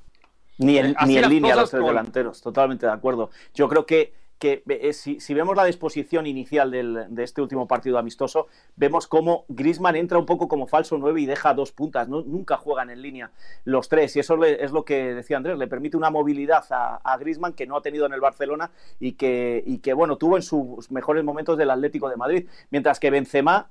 Ni 0.58 0.78
en, 0.78 0.96
ni 1.06 1.18
en 1.18 1.28
línea 1.28 1.54
los 1.54 1.70
tres 1.70 1.84
delanteros, 1.84 2.40
totalmente 2.40 2.86
de 2.86 2.92
acuerdo. 2.92 3.30
Yo 3.54 3.68
creo 3.68 3.86
que 3.86 4.12
que 4.38 4.62
eh, 4.68 4.92
si, 4.92 5.34
vemos 5.34 5.56
la 5.56 5.64
disposición 5.64 6.26
inicial 6.26 6.70
de 6.70 7.22
este 7.22 7.42
último 7.42 7.66
partido 7.66 7.98
amistoso, 7.98 8.46
vemos 8.76 9.06
cómo 9.06 9.44
Grisman 9.48 9.96
entra 9.96 10.18
un 10.18 10.26
poco 10.26 10.48
como 10.48 10.66
falso 10.66 10.96
9 10.98 11.20
y 11.20 11.26
deja 11.26 11.54
dos 11.54 11.72
puntas. 11.72 12.08
Nunca 12.08 12.56
juegan 12.56 12.90
en 12.90 13.02
línea 13.02 13.30
los 13.64 13.88
tres. 13.88 14.16
Y 14.16 14.20
eso 14.20 14.42
es 14.44 14.72
lo 14.72 14.84
que 14.84 15.14
decía 15.14 15.36
Andrés, 15.36 15.58
le 15.58 15.66
permite 15.66 15.96
una 15.96 16.10
movilidad 16.10 16.64
a, 16.70 16.96
a 16.96 17.16
Grisman 17.18 17.52
que 17.52 17.66
no 17.66 17.76
ha 17.76 17.82
tenido 17.82 18.06
en 18.06 18.12
el 18.12 18.20
Barcelona 18.20 18.70
y 19.00 19.12
que, 19.12 19.62
y 19.66 19.78
que 19.78 19.92
bueno, 19.92 20.16
tuvo 20.16 20.36
en 20.36 20.42
sus 20.42 20.90
mejores 20.90 21.24
momentos 21.24 21.58
del 21.58 21.70
Atlético 21.70 22.08
de 22.08 22.16
Madrid. 22.16 22.48
Mientras 22.70 23.00
que 23.00 23.10
Benzema 23.10 23.70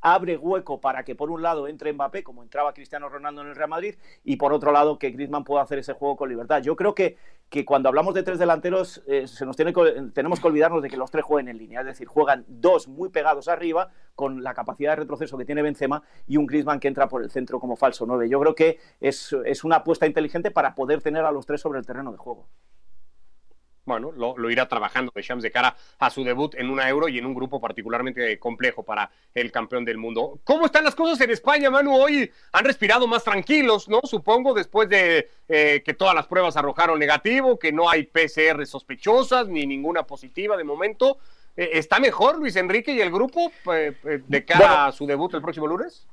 abre 0.00 0.36
hueco 0.36 0.80
para 0.80 1.04
que 1.04 1.14
por 1.14 1.30
un 1.30 1.42
lado 1.42 1.68
entre 1.68 1.92
Mbappé, 1.92 2.22
como 2.22 2.42
entraba 2.42 2.72
Cristiano 2.72 3.08
Ronaldo 3.08 3.42
en 3.42 3.48
el 3.48 3.56
Real 3.56 3.68
Madrid, 3.68 3.96
y 4.24 4.36
por 4.36 4.52
otro 4.52 4.72
lado 4.72 4.98
que 4.98 5.10
Griezmann 5.10 5.44
pueda 5.44 5.62
hacer 5.62 5.78
ese 5.78 5.92
juego 5.92 6.16
con 6.16 6.28
libertad. 6.28 6.62
Yo 6.62 6.76
creo 6.76 6.94
que, 6.94 7.16
que 7.48 7.64
cuando 7.64 7.88
hablamos 7.88 8.14
de 8.14 8.22
tres 8.22 8.38
delanteros 8.38 9.02
eh, 9.06 9.26
se 9.26 9.44
nos 9.46 9.56
tiene 9.56 9.72
tenemos 10.12 10.40
que 10.40 10.46
olvidarnos 10.46 10.82
de 10.82 10.90
que 10.90 10.96
los 10.96 11.10
tres 11.10 11.24
jueguen 11.24 11.48
en 11.48 11.58
línea, 11.58 11.80
es 11.80 11.86
decir, 11.86 12.06
juegan 12.06 12.44
dos 12.48 12.88
muy 12.88 13.08
pegados 13.08 13.48
arriba 13.48 13.90
con 14.14 14.42
la 14.42 14.54
capacidad 14.54 14.92
de 14.92 14.96
retroceso 14.96 15.38
que 15.38 15.44
tiene 15.44 15.62
Benzema 15.62 16.02
y 16.26 16.36
un 16.36 16.46
Griezmann 16.46 16.80
que 16.80 16.88
entra 16.88 17.08
por 17.08 17.22
el 17.22 17.30
centro 17.30 17.60
como 17.60 17.76
falso 17.76 18.04
9. 18.06 18.28
Yo 18.28 18.40
creo 18.40 18.54
que 18.54 18.78
es, 19.00 19.34
es 19.44 19.64
una 19.64 19.76
apuesta 19.76 20.06
inteligente 20.06 20.50
para 20.50 20.74
poder 20.74 21.02
tener 21.02 21.24
a 21.24 21.32
los 21.32 21.46
tres 21.46 21.60
sobre 21.60 21.78
el 21.78 21.86
terreno 21.86 22.12
de 22.12 22.18
juego 22.18 22.48
bueno, 23.88 24.12
lo, 24.12 24.50
irá 24.50 24.68
trabajando 24.68 25.10
Deschamps 25.14 25.42
de 25.42 25.50
cara 25.50 25.76
a 25.98 26.10
su 26.10 26.22
debut 26.22 26.54
en 26.54 26.70
una 26.70 26.88
Euro 26.88 27.08
y 27.08 27.18
en 27.18 27.26
un 27.26 27.34
grupo 27.34 27.60
particularmente 27.60 28.38
complejo 28.38 28.82
para 28.82 29.10
el 29.34 29.50
campeón 29.50 29.84
del 29.84 29.98
mundo. 29.98 30.38
¿Cómo 30.44 30.66
están 30.66 30.84
las 30.84 30.94
cosas 30.94 31.20
en 31.20 31.30
España, 31.30 31.70
Manu? 31.70 31.96
Hoy 31.96 32.30
han 32.52 32.64
respirado 32.64 33.06
más 33.06 33.24
tranquilos, 33.24 33.88
¿no? 33.88 34.00
Supongo, 34.04 34.54
después 34.54 34.88
de 34.88 35.28
eh, 35.48 35.82
que 35.84 35.94
todas 35.94 36.14
las 36.14 36.26
pruebas 36.26 36.56
arrojaron 36.56 36.98
negativo, 36.98 37.58
que 37.58 37.72
no 37.72 37.88
hay 37.88 38.04
PCR 38.04 38.66
sospechosas 38.66 39.48
ni 39.48 39.66
ninguna 39.66 40.04
positiva 40.04 40.56
de 40.56 40.64
momento. 40.64 41.18
Eh, 41.56 41.70
¿Está 41.74 41.98
mejor 41.98 42.38
Luis 42.38 42.54
Enrique 42.56 42.92
y 42.92 43.00
el 43.00 43.10
grupo 43.10 43.50
eh, 43.72 43.92
de 44.26 44.44
cara 44.44 44.86
a 44.86 44.92
su 44.92 45.06
debut 45.06 45.34
el 45.34 45.42
próximo 45.42 45.66
lunes? 45.66 46.06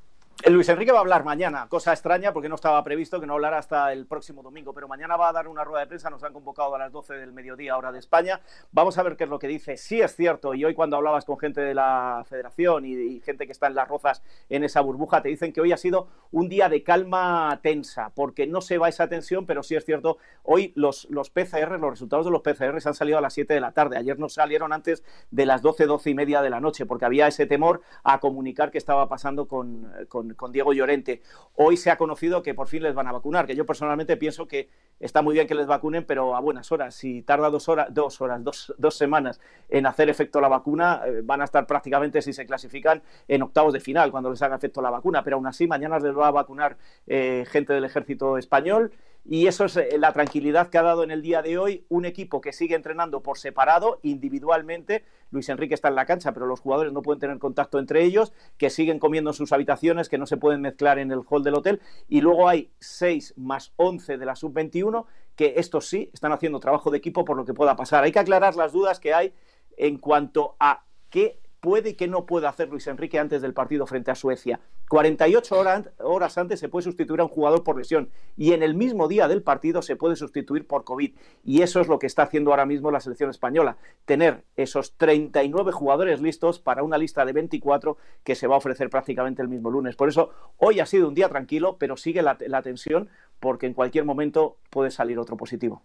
Luis 0.44 0.70
Enrique 0.70 0.92
va 0.92 1.00
a 1.00 1.02
hablar 1.02 1.24
mañana, 1.24 1.66
cosa 1.70 1.92
extraña 1.92 2.32
porque 2.32 2.50
no 2.50 2.56
estaba 2.56 2.84
previsto 2.84 3.20
que 3.20 3.26
no 3.26 3.34
hablara 3.34 3.58
hasta 3.58 3.92
el 3.92 4.06
próximo 4.06 4.44
domingo, 4.44 4.74
pero 4.74 4.88
mañana 4.88 5.16
va 5.16 5.30
a 5.30 5.34
dar 5.34 5.48
una 5.48 5.64
rueda 5.64 5.80
de 5.80 5.88
prensa, 5.88 6.12
nos 6.12 6.24
han 6.24 6.34
convocado 6.34 6.76
a 6.76 6.78
las 6.78 6.92
12 6.92 7.16
del 7.16 7.32
mediodía 7.32 7.76
hora 7.78 7.92
de 7.92 7.98
España. 7.98 8.42
Vamos 8.72 8.98
a 8.98 9.04
ver 9.04 9.16
qué 9.16 9.24
es 9.24 9.30
lo 9.30 9.40
que 9.40 9.48
dice. 9.48 9.78
Sí 9.78 10.02
es 10.02 10.16
cierto, 10.16 10.54
y 10.54 10.64
hoy 10.64 10.76
cuando 10.76 10.98
hablabas 10.98 11.26
con 11.26 11.40
gente 11.40 11.62
de 11.62 11.74
la 11.74 12.24
federación 12.30 12.86
y, 12.86 13.22
gente 13.22 13.48
que 13.48 13.54
está 13.54 13.68
en 13.68 13.76
las 13.76 13.88
rozas 13.88 14.22
en 14.50 14.64
esa 14.64 14.82
burbuja, 14.82 15.22
te 15.22 15.30
dicen 15.30 15.52
que 15.52 15.62
hoy 15.62 15.72
ha 15.72 15.78
sido 15.78 16.10
un 16.32 16.48
día 16.48 16.70
de 16.70 16.84
calma 16.84 17.60
tensa, 17.64 18.12
porque 18.14 18.46
no 18.46 18.62
se 18.62 18.78
va 18.78 18.90
esa 18.90 19.08
tensión, 19.08 19.48
pero 19.48 19.64
sí 19.64 19.76
es 19.76 19.86
cierto, 19.86 20.18
hoy 20.44 20.74
los, 20.76 21.08
los 21.10 21.32
PCR, 21.32 21.80
los 21.80 21.90
resultados 21.90 22.26
de 22.26 22.32
los 22.32 22.42
PCR 22.42 22.76
han 22.86 22.94
salido 22.94 23.18
a 23.18 23.22
las 23.22 23.34
7 23.34 23.54
de 23.54 23.62
la 23.62 23.72
tarde, 23.72 23.98
ayer 23.98 24.20
no 24.20 24.30
salieron 24.30 24.74
antes 24.74 25.04
de 25.32 25.46
las 25.46 25.64
12, 25.64 25.88
12 25.88 26.10
y 26.12 26.14
media 26.14 26.42
de 26.44 26.52
la 26.52 26.60
noche, 26.60 26.86
porque 26.86 27.06
había 27.06 27.26
ese 27.28 27.48
temor 27.48 27.82
a 28.04 28.20
comunicar 28.20 28.70
qué 28.70 28.78
estaba 28.78 29.10
pasando 29.10 29.48
con 29.48 29.86
con, 30.08 30.25
Diego 30.52 30.74
Llorente. 30.74 31.22
Hoy 31.56 31.78
se 31.78 31.92
ha 31.92 31.98
conocido 31.98 32.44
que 32.44 32.54
por 32.54 32.68
fin 32.68 32.84
les 32.84 32.94
van 32.94 33.08
a 33.08 33.12
vacunar, 33.12 33.46
que 33.46 33.56
yo 33.56 33.66
personalmente 33.66 34.18
pienso 34.18 34.48
que 34.48 34.70
está 35.00 35.22
muy 35.22 35.34
bien 35.34 35.48
que 35.48 35.56
les 35.56 35.68
vacunen, 35.68 36.06
pero 36.06 36.36
a 36.36 36.40
buenas 36.40 36.72
horas. 36.72 36.96
Si 36.96 37.22
tarda 37.22 37.50
dos 37.50 37.68
horas, 37.70 37.88
dos 37.92 38.20
horas, 38.22 38.42
dos, 38.44 38.96
semanas 38.96 39.40
en 39.70 39.86
hacer 39.86 40.10
efecto 40.10 40.40
la 40.42 40.48
vacuna, 40.48 41.02
eh, 41.06 41.22
van 41.24 41.42
a 41.42 41.46
estar 41.46 41.68
prácticamente, 41.68 42.22
si 42.22 42.34
se 42.34 42.46
clasifican, 42.46 43.02
en 43.28 43.42
octavos 43.42 43.74
de 43.74 43.80
final 43.80 44.12
cuando 44.12 44.30
les 44.30 44.42
haga 44.42 44.56
efecto 44.56 44.82
la 44.82 44.90
vacuna. 44.90 45.24
Pero 45.24 45.38
aún 45.38 45.48
así, 45.48 45.68
mañana 45.68 46.00
les 46.00 46.16
va 46.16 46.28
a 46.28 46.32
vacunar 46.32 46.78
eh, 47.08 47.46
gente 47.48 47.74
del 47.74 47.86
ejército 47.86 48.38
español 48.38 48.92
y 49.28 49.48
eso 49.48 49.66
es 49.66 49.76
eh, 49.78 49.98
la 49.98 50.14
tranquilidad 50.14 50.70
que 50.70 50.78
ha 50.78 50.84
dado 50.84 51.04
en 51.04 51.10
el 51.10 51.24
día 51.24 51.42
de 51.42 51.58
hoy 51.58 51.86
un 51.90 52.06
equipo 52.06 52.42
que 52.42 52.54
sigue 52.54 52.76
entrenando 52.76 53.24
por 53.24 53.40
separado, 53.40 54.00
individualmente. 54.04 55.04
Luis 55.32 55.50
Enrique 55.50 55.74
está 55.74 55.88
en 55.88 55.96
la 55.96 56.06
cancha, 56.06 56.32
pero 56.32 56.46
los 56.46 56.60
jugadores 56.60 56.94
no 56.94 57.02
pueden 57.02 57.20
tener 57.20 57.40
contacto 57.40 57.80
entre 57.80 58.04
ellos, 58.04 58.34
que 58.58 58.70
siguen 58.70 59.00
comiendo 59.00 59.32
en 59.32 59.34
sus 59.34 59.52
habitaciones, 59.52 60.10
que 60.10 60.20
no 60.20 60.28
se 60.28 60.38
pueden 60.38 60.62
mezclar 60.62 61.00
en 61.00 61.12
el 61.12 61.22
hall 61.28 61.44
del 61.44 61.56
hotel. 61.56 61.82
Y 62.08 62.22
luego 62.22 62.48
hay 62.48 62.72
6 62.80 63.34
más 63.38 63.74
11 63.78 64.20
de 64.20 64.26
la 64.26 64.36
sub-21, 64.36 65.06
que 65.36 65.56
estos 65.58 65.88
sí 65.88 66.12
están 66.14 66.32
haciendo 66.32 66.60
trabajo 66.60 66.92
de 66.92 67.00
equipo 67.00 67.26
por 67.26 67.36
lo 67.36 67.46
que 67.46 67.56
pueda 67.56 67.76
pasar. 67.76 68.04
Hay 68.04 68.12
que 68.12 68.20
aclarar 68.20 68.56
las 68.56 68.74
dudas 68.74 69.00
que 69.00 69.16
hay 69.16 69.34
en 69.76 69.98
cuanto 69.98 70.56
a 70.60 70.86
qué 71.10 71.40
puede 71.66 71.96
que 71.96 72.08
no 72.08 72.28
pueda 72.28 72.48
hacer 72.48 72.70
Luis 72.70 72.86
Enrique 72.86 73.18
antes 73.18 73.42
del 73.42 73.56
partido 73.56 73.88
frente 73.88 74.12
a 74.12 74.16
Suecia. 74.16 74.60
48 74.88 75.56
horas, 75.98 76.38
antes 76.38 76.60
se 76.60 76.70
puede 76.70 76.84
sustituir 76.84 77.22
a 77.22 77.24
un 77.24 77.30
jugador 77.30 77.64
por 77.64 77.76
lesión 77.76 78.12
y 78.38 78.54
en 78.54 78.62
el 78.62 78.76
mismo 78.76 79.08
día 79.08 79.28
del 79.28 79.42
partido 79.42 79.82
se 79.82 79.96
puede 79.96 80.16
sustituir 80.16 80.68
por 80.68 80.84
COVID. 80.84 81.16
Y 81.44 81.64
eso 81.64 81.82
es 81.82 81.88
lo 81.88 81.98
que 81.98 82.06
está 82.06 82.22
haciendo 82.22 82.52
ahora 82.52 82.68
mismo 82.68 82.92
la 82.92 83.00
selección 83.00 83.32
española, 83.32 83.78
tener 84.06 84.44
esos 84.56 84.96
39 84.96 85.72
jugadores 85.72 86.22
listos 86.22 86.60
para 86.60 86.84
una 86.84 87.00
lista 87.00 87.26
de 87.26 87.34
24 87.34 87.98
que 88.24 88.36
se 88.36 88.46
va 88.46 88.54
a 88.54 88.60
ofrecer 88.60 88.92
prácticamente 88.92 89.42
el 89.42 89.48
mismo 89.48 89.72
lunes. 89.72 89.96
Por 89.96 90.08
eso 90.08 90.30
hoy 90.58 90.82
ha 90.82 90.86
sido 90.86 91.08
un 91.08 91.16
día 91.16 91.30
tranquilo, 91.30 91.78
pero 91.80 91.98
sigue 91.98 92.22
la 92.22 92.62
tensión 92.62 93.10
porque 93.40 93.66
en 93.66 93.74
cualquier 93.74 94.06
momento 94.06 94.58
puede 94.70 94.92
salir 94.92 95.18
otro 95.18 95.36
positivo. 95.36 95.82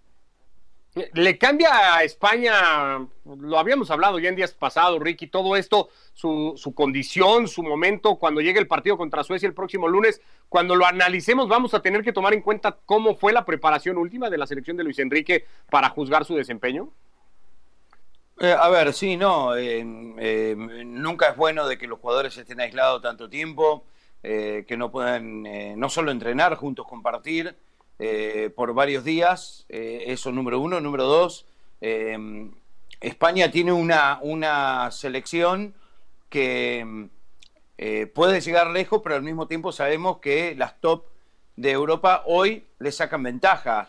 Le 1.13 1.39
cambia 1.39 1.95
a 1.97 2.03
España, 2.03 3.07
lo 3.25 3.59
habíamos 3.59 3.93
hablado 3.93 4.19
ya 4.19 4.29
en 4.29 4.35
días 4.35 4.53
pasados, 4.53 5.01
Ricky, 5.01 5.29
todo 5.29 5.55
esto, 5.55 5.89
su, 6.15 6.55
su, 6.57 6.75
condición, 6.75 7.47
su 7.47 7.63
momento, 7.63 8.17
cuando 8.17 8.41
llegue 8.41 8.59
el 8.59 8.67
partido 8.67 8.99
contra 8.99 9.23
Suecia 9.23 9.47
el 9.47 9.55
próximo 9.55 9.87
lunes, 9.87 10.21
cuando 10.49 10.75
lo 10.75 10.85
analicemos 10.85 11.49
vamos 11.49 11.75
a 11.75 11.81
tener 11.81 12.03
que 12.03 12.13
tomar 12.13 12.35
en 12.35 12.43
cuenta 12.43 12.77
cómo 12.87 13.15
fue 13.15 13.33
la 13.33 13.45
preparación 13.45 13.99
última 13.99 14.31
de 14.31 14.39
la 14.39 14.49
selección 14.49 14.77
de 14.77 14.83
Luis 14.83 14.99
Enrique 14.99 15.45
para 15.71 15.91
juzgar 15.91 16.25
su 16.25 16.35
desempeño. 16.35 16.91
Eh, 18.41 18.57
a 18.59 18.71
ver, 18.71 18.95
sí, 18.95 19.19
no, 19.19 19.55
eh, 19.55 19.85
eh, 20.19 20.55
nunca 20.57 21.29
es 21.29 21.37
bueno 21.37 21.69
de 21.69 21.77
que 21.77 21.87
los 21.87 21.99
jugadores 21.99 22.37
estén 22.39 22.59
aislados 22.59 23.03
tanto 23.03 23.29
tiempo, 23.29 23.85
que 24.23 24.77
no 24.77 24.91
puedan 24.91 25.45
no 25.81 25.89
solo 25.89 26.11
entrenar, 26.11 26.55
juntos 26.57 26.87
compartir, 26.87 27.57
eh, 28.03 28.49
por 28.57 28.73
varios 28.73 29.05
días, 29.05 29.67
eh, 29.69 30.05
eso 30.07 30.33
número 30.33 30.59
uno. 30.59 30.81
Número 30.81 31.05
dos, 31.05 31.45
eh, 31.83 32.49
España 32.99 33.51
tiene 33.51 33.73
una, 33.73 34.19
una 34.23 34.91
selección 34.91 35.75
que 36.31 37.09
puede 38.15 38.41
llegar 38.41 38.69
lejos, 38.69 39.01
pero 39.03 39.17
al 39.17 39.23
mismo 39.23 39.47
tiempo 39.49 39.71
sabemos 39.73 40.19
que 40.19 40.55
las 40.55 40.81
top 40.81 41.05
de 41.57 41.73
Europa 41.73 42.23
hoy 42.27 42.65
le 42.79 42.93
sacan 42.93 43.23
ventaja 43.23 43.89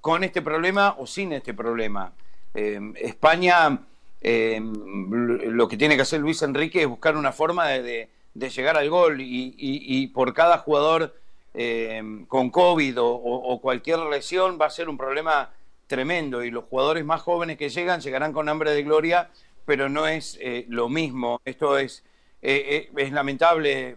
con 0.00 0.24
este 0.24 0.42
problema 0.42 0.94
o 0.98 1.06
sin 1.06 1.32
este 1.32 1.54
problema. 1.54 2.12
España, 2.54 3.80
lo 4.22 5.68
que 5.68 5.76
tiene 5.76 5.96
que 5.96 6.02
hacer 6.02 6.20
Luis 6.20 6.42
Enrique 6.42 6.82
es 6.82 6.86
buscar 6.86 7.16
una 7.16 7.32
forma 7.32 7.66
de, 7.68 8.08
llegar 8.34 8.76
al 8.76 8.90
gol 8.90 9.20
y 9.20 10.06
por 10.08 10.34
cada 10.34 10.58
jugador 10.58 11.14
eh, 11.56 12.02
con 12.28 12.50
COVID 12.50 12.96
o, 13.00 13.58
cualquier 13.62 14.00
lesión 14.00 14.58
va 14.60 14.66
a 14.66 14.70
ser 14.70 14.88
un 14.88 14.98
problema 14.98 15.50
tremendo. 15.86 16.44
Y 16.44 16.50
los 16.50 16.64
jugadores 16.64 17.04
más 17.04 17.22
jóvenes 17.22 17.56
que 17.56 17.70
llegan 17.70 18.00
llegarán 18.00 18.32
con 18.32 18.48
hambre 18.48 18.72
de 18.72 18.82
gloria, 18.82 19.30
pero 19.64 19.88
no 19.88 20.06
es 20.06 20.38
eh, 20.40 20.66
lo 20.68 20.88
mismo. 20.88 21.40
Esto 21.44 21.78
es, 21.78 22.04
eh, 22.42 22.90
es 22.96 23.12
lamentable 23.12 23.96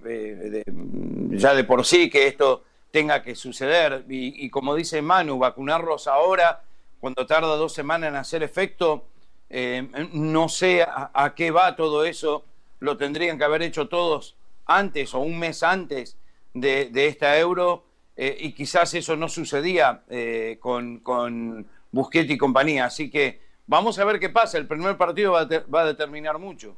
ya 1.32 1.54
de 1.54 1.64
por 1.64 1.86
sí 1.86 2.10
que 2.10 2.28
esto 2.28 2.64
tenga 2.92 3.22
que 3.22 3.36
suceder. 3.36 4.06
Y, 4.10 4.50
como 4.50 4.76
dice 4.76 5.02
Manu, 5.02 5.38
vacunarlos 5.38 6.08
ahora 6.08 6.64
cuando 7.00 7.26
tarda 7.26 7.56
dos 7.56 7.74
semanas 7.74 8.10
en 8.10 8.16
hacer 8.16 8.44
efecto, 8.44 9.06
eh, 9.50 9.88
no 10.12 10.50
sé 10.50 10.84
a, 10.84 11.34
qué 11.36 11.52
va 11.52 11.76
todo 11.76 12.04
eso, 12.06 12.44
lo 12.80 12.98
tendrían 12.98 13.38
que 13.38 13.44
haber 13.44 13.62
hecho 13.62 13.88
todos 13.88 14.36
antes 14.66 15.14
o 15.14 15.20
un 15.20 15.40
mes 15.40 15.64
antes 15.64 16.18
de, 16.54 17.08
esta 17.08 17.38
euro 17.40 17.86
eh, 18.16 18.38
y 18.40 18.54
quizás 18.54 18.94
eso 18.94 19.16
no 19.16 19.30
sucedía 19.30 20.04
eh, 20.10 20.58
con, 20.60 21.00
con 21.00 21.68
Busquets 21.92 22.32
y 22.32 22.38
compañía. 22.38 22.86
Así 22.86 23.10
que 23.10 23.42
vamos 23.68 24.00
a 24.00 24.06
ver 24.06 24.20
qué 24.20 24.30
pasa, 24.30 24.58
el 24.58 24.68
primer 24.68 24.98
partido 24.98 25.34
va 25.34 25.82
a 25.82 25.86
determinar 25.86 26.38
mucho. 26.40 26.76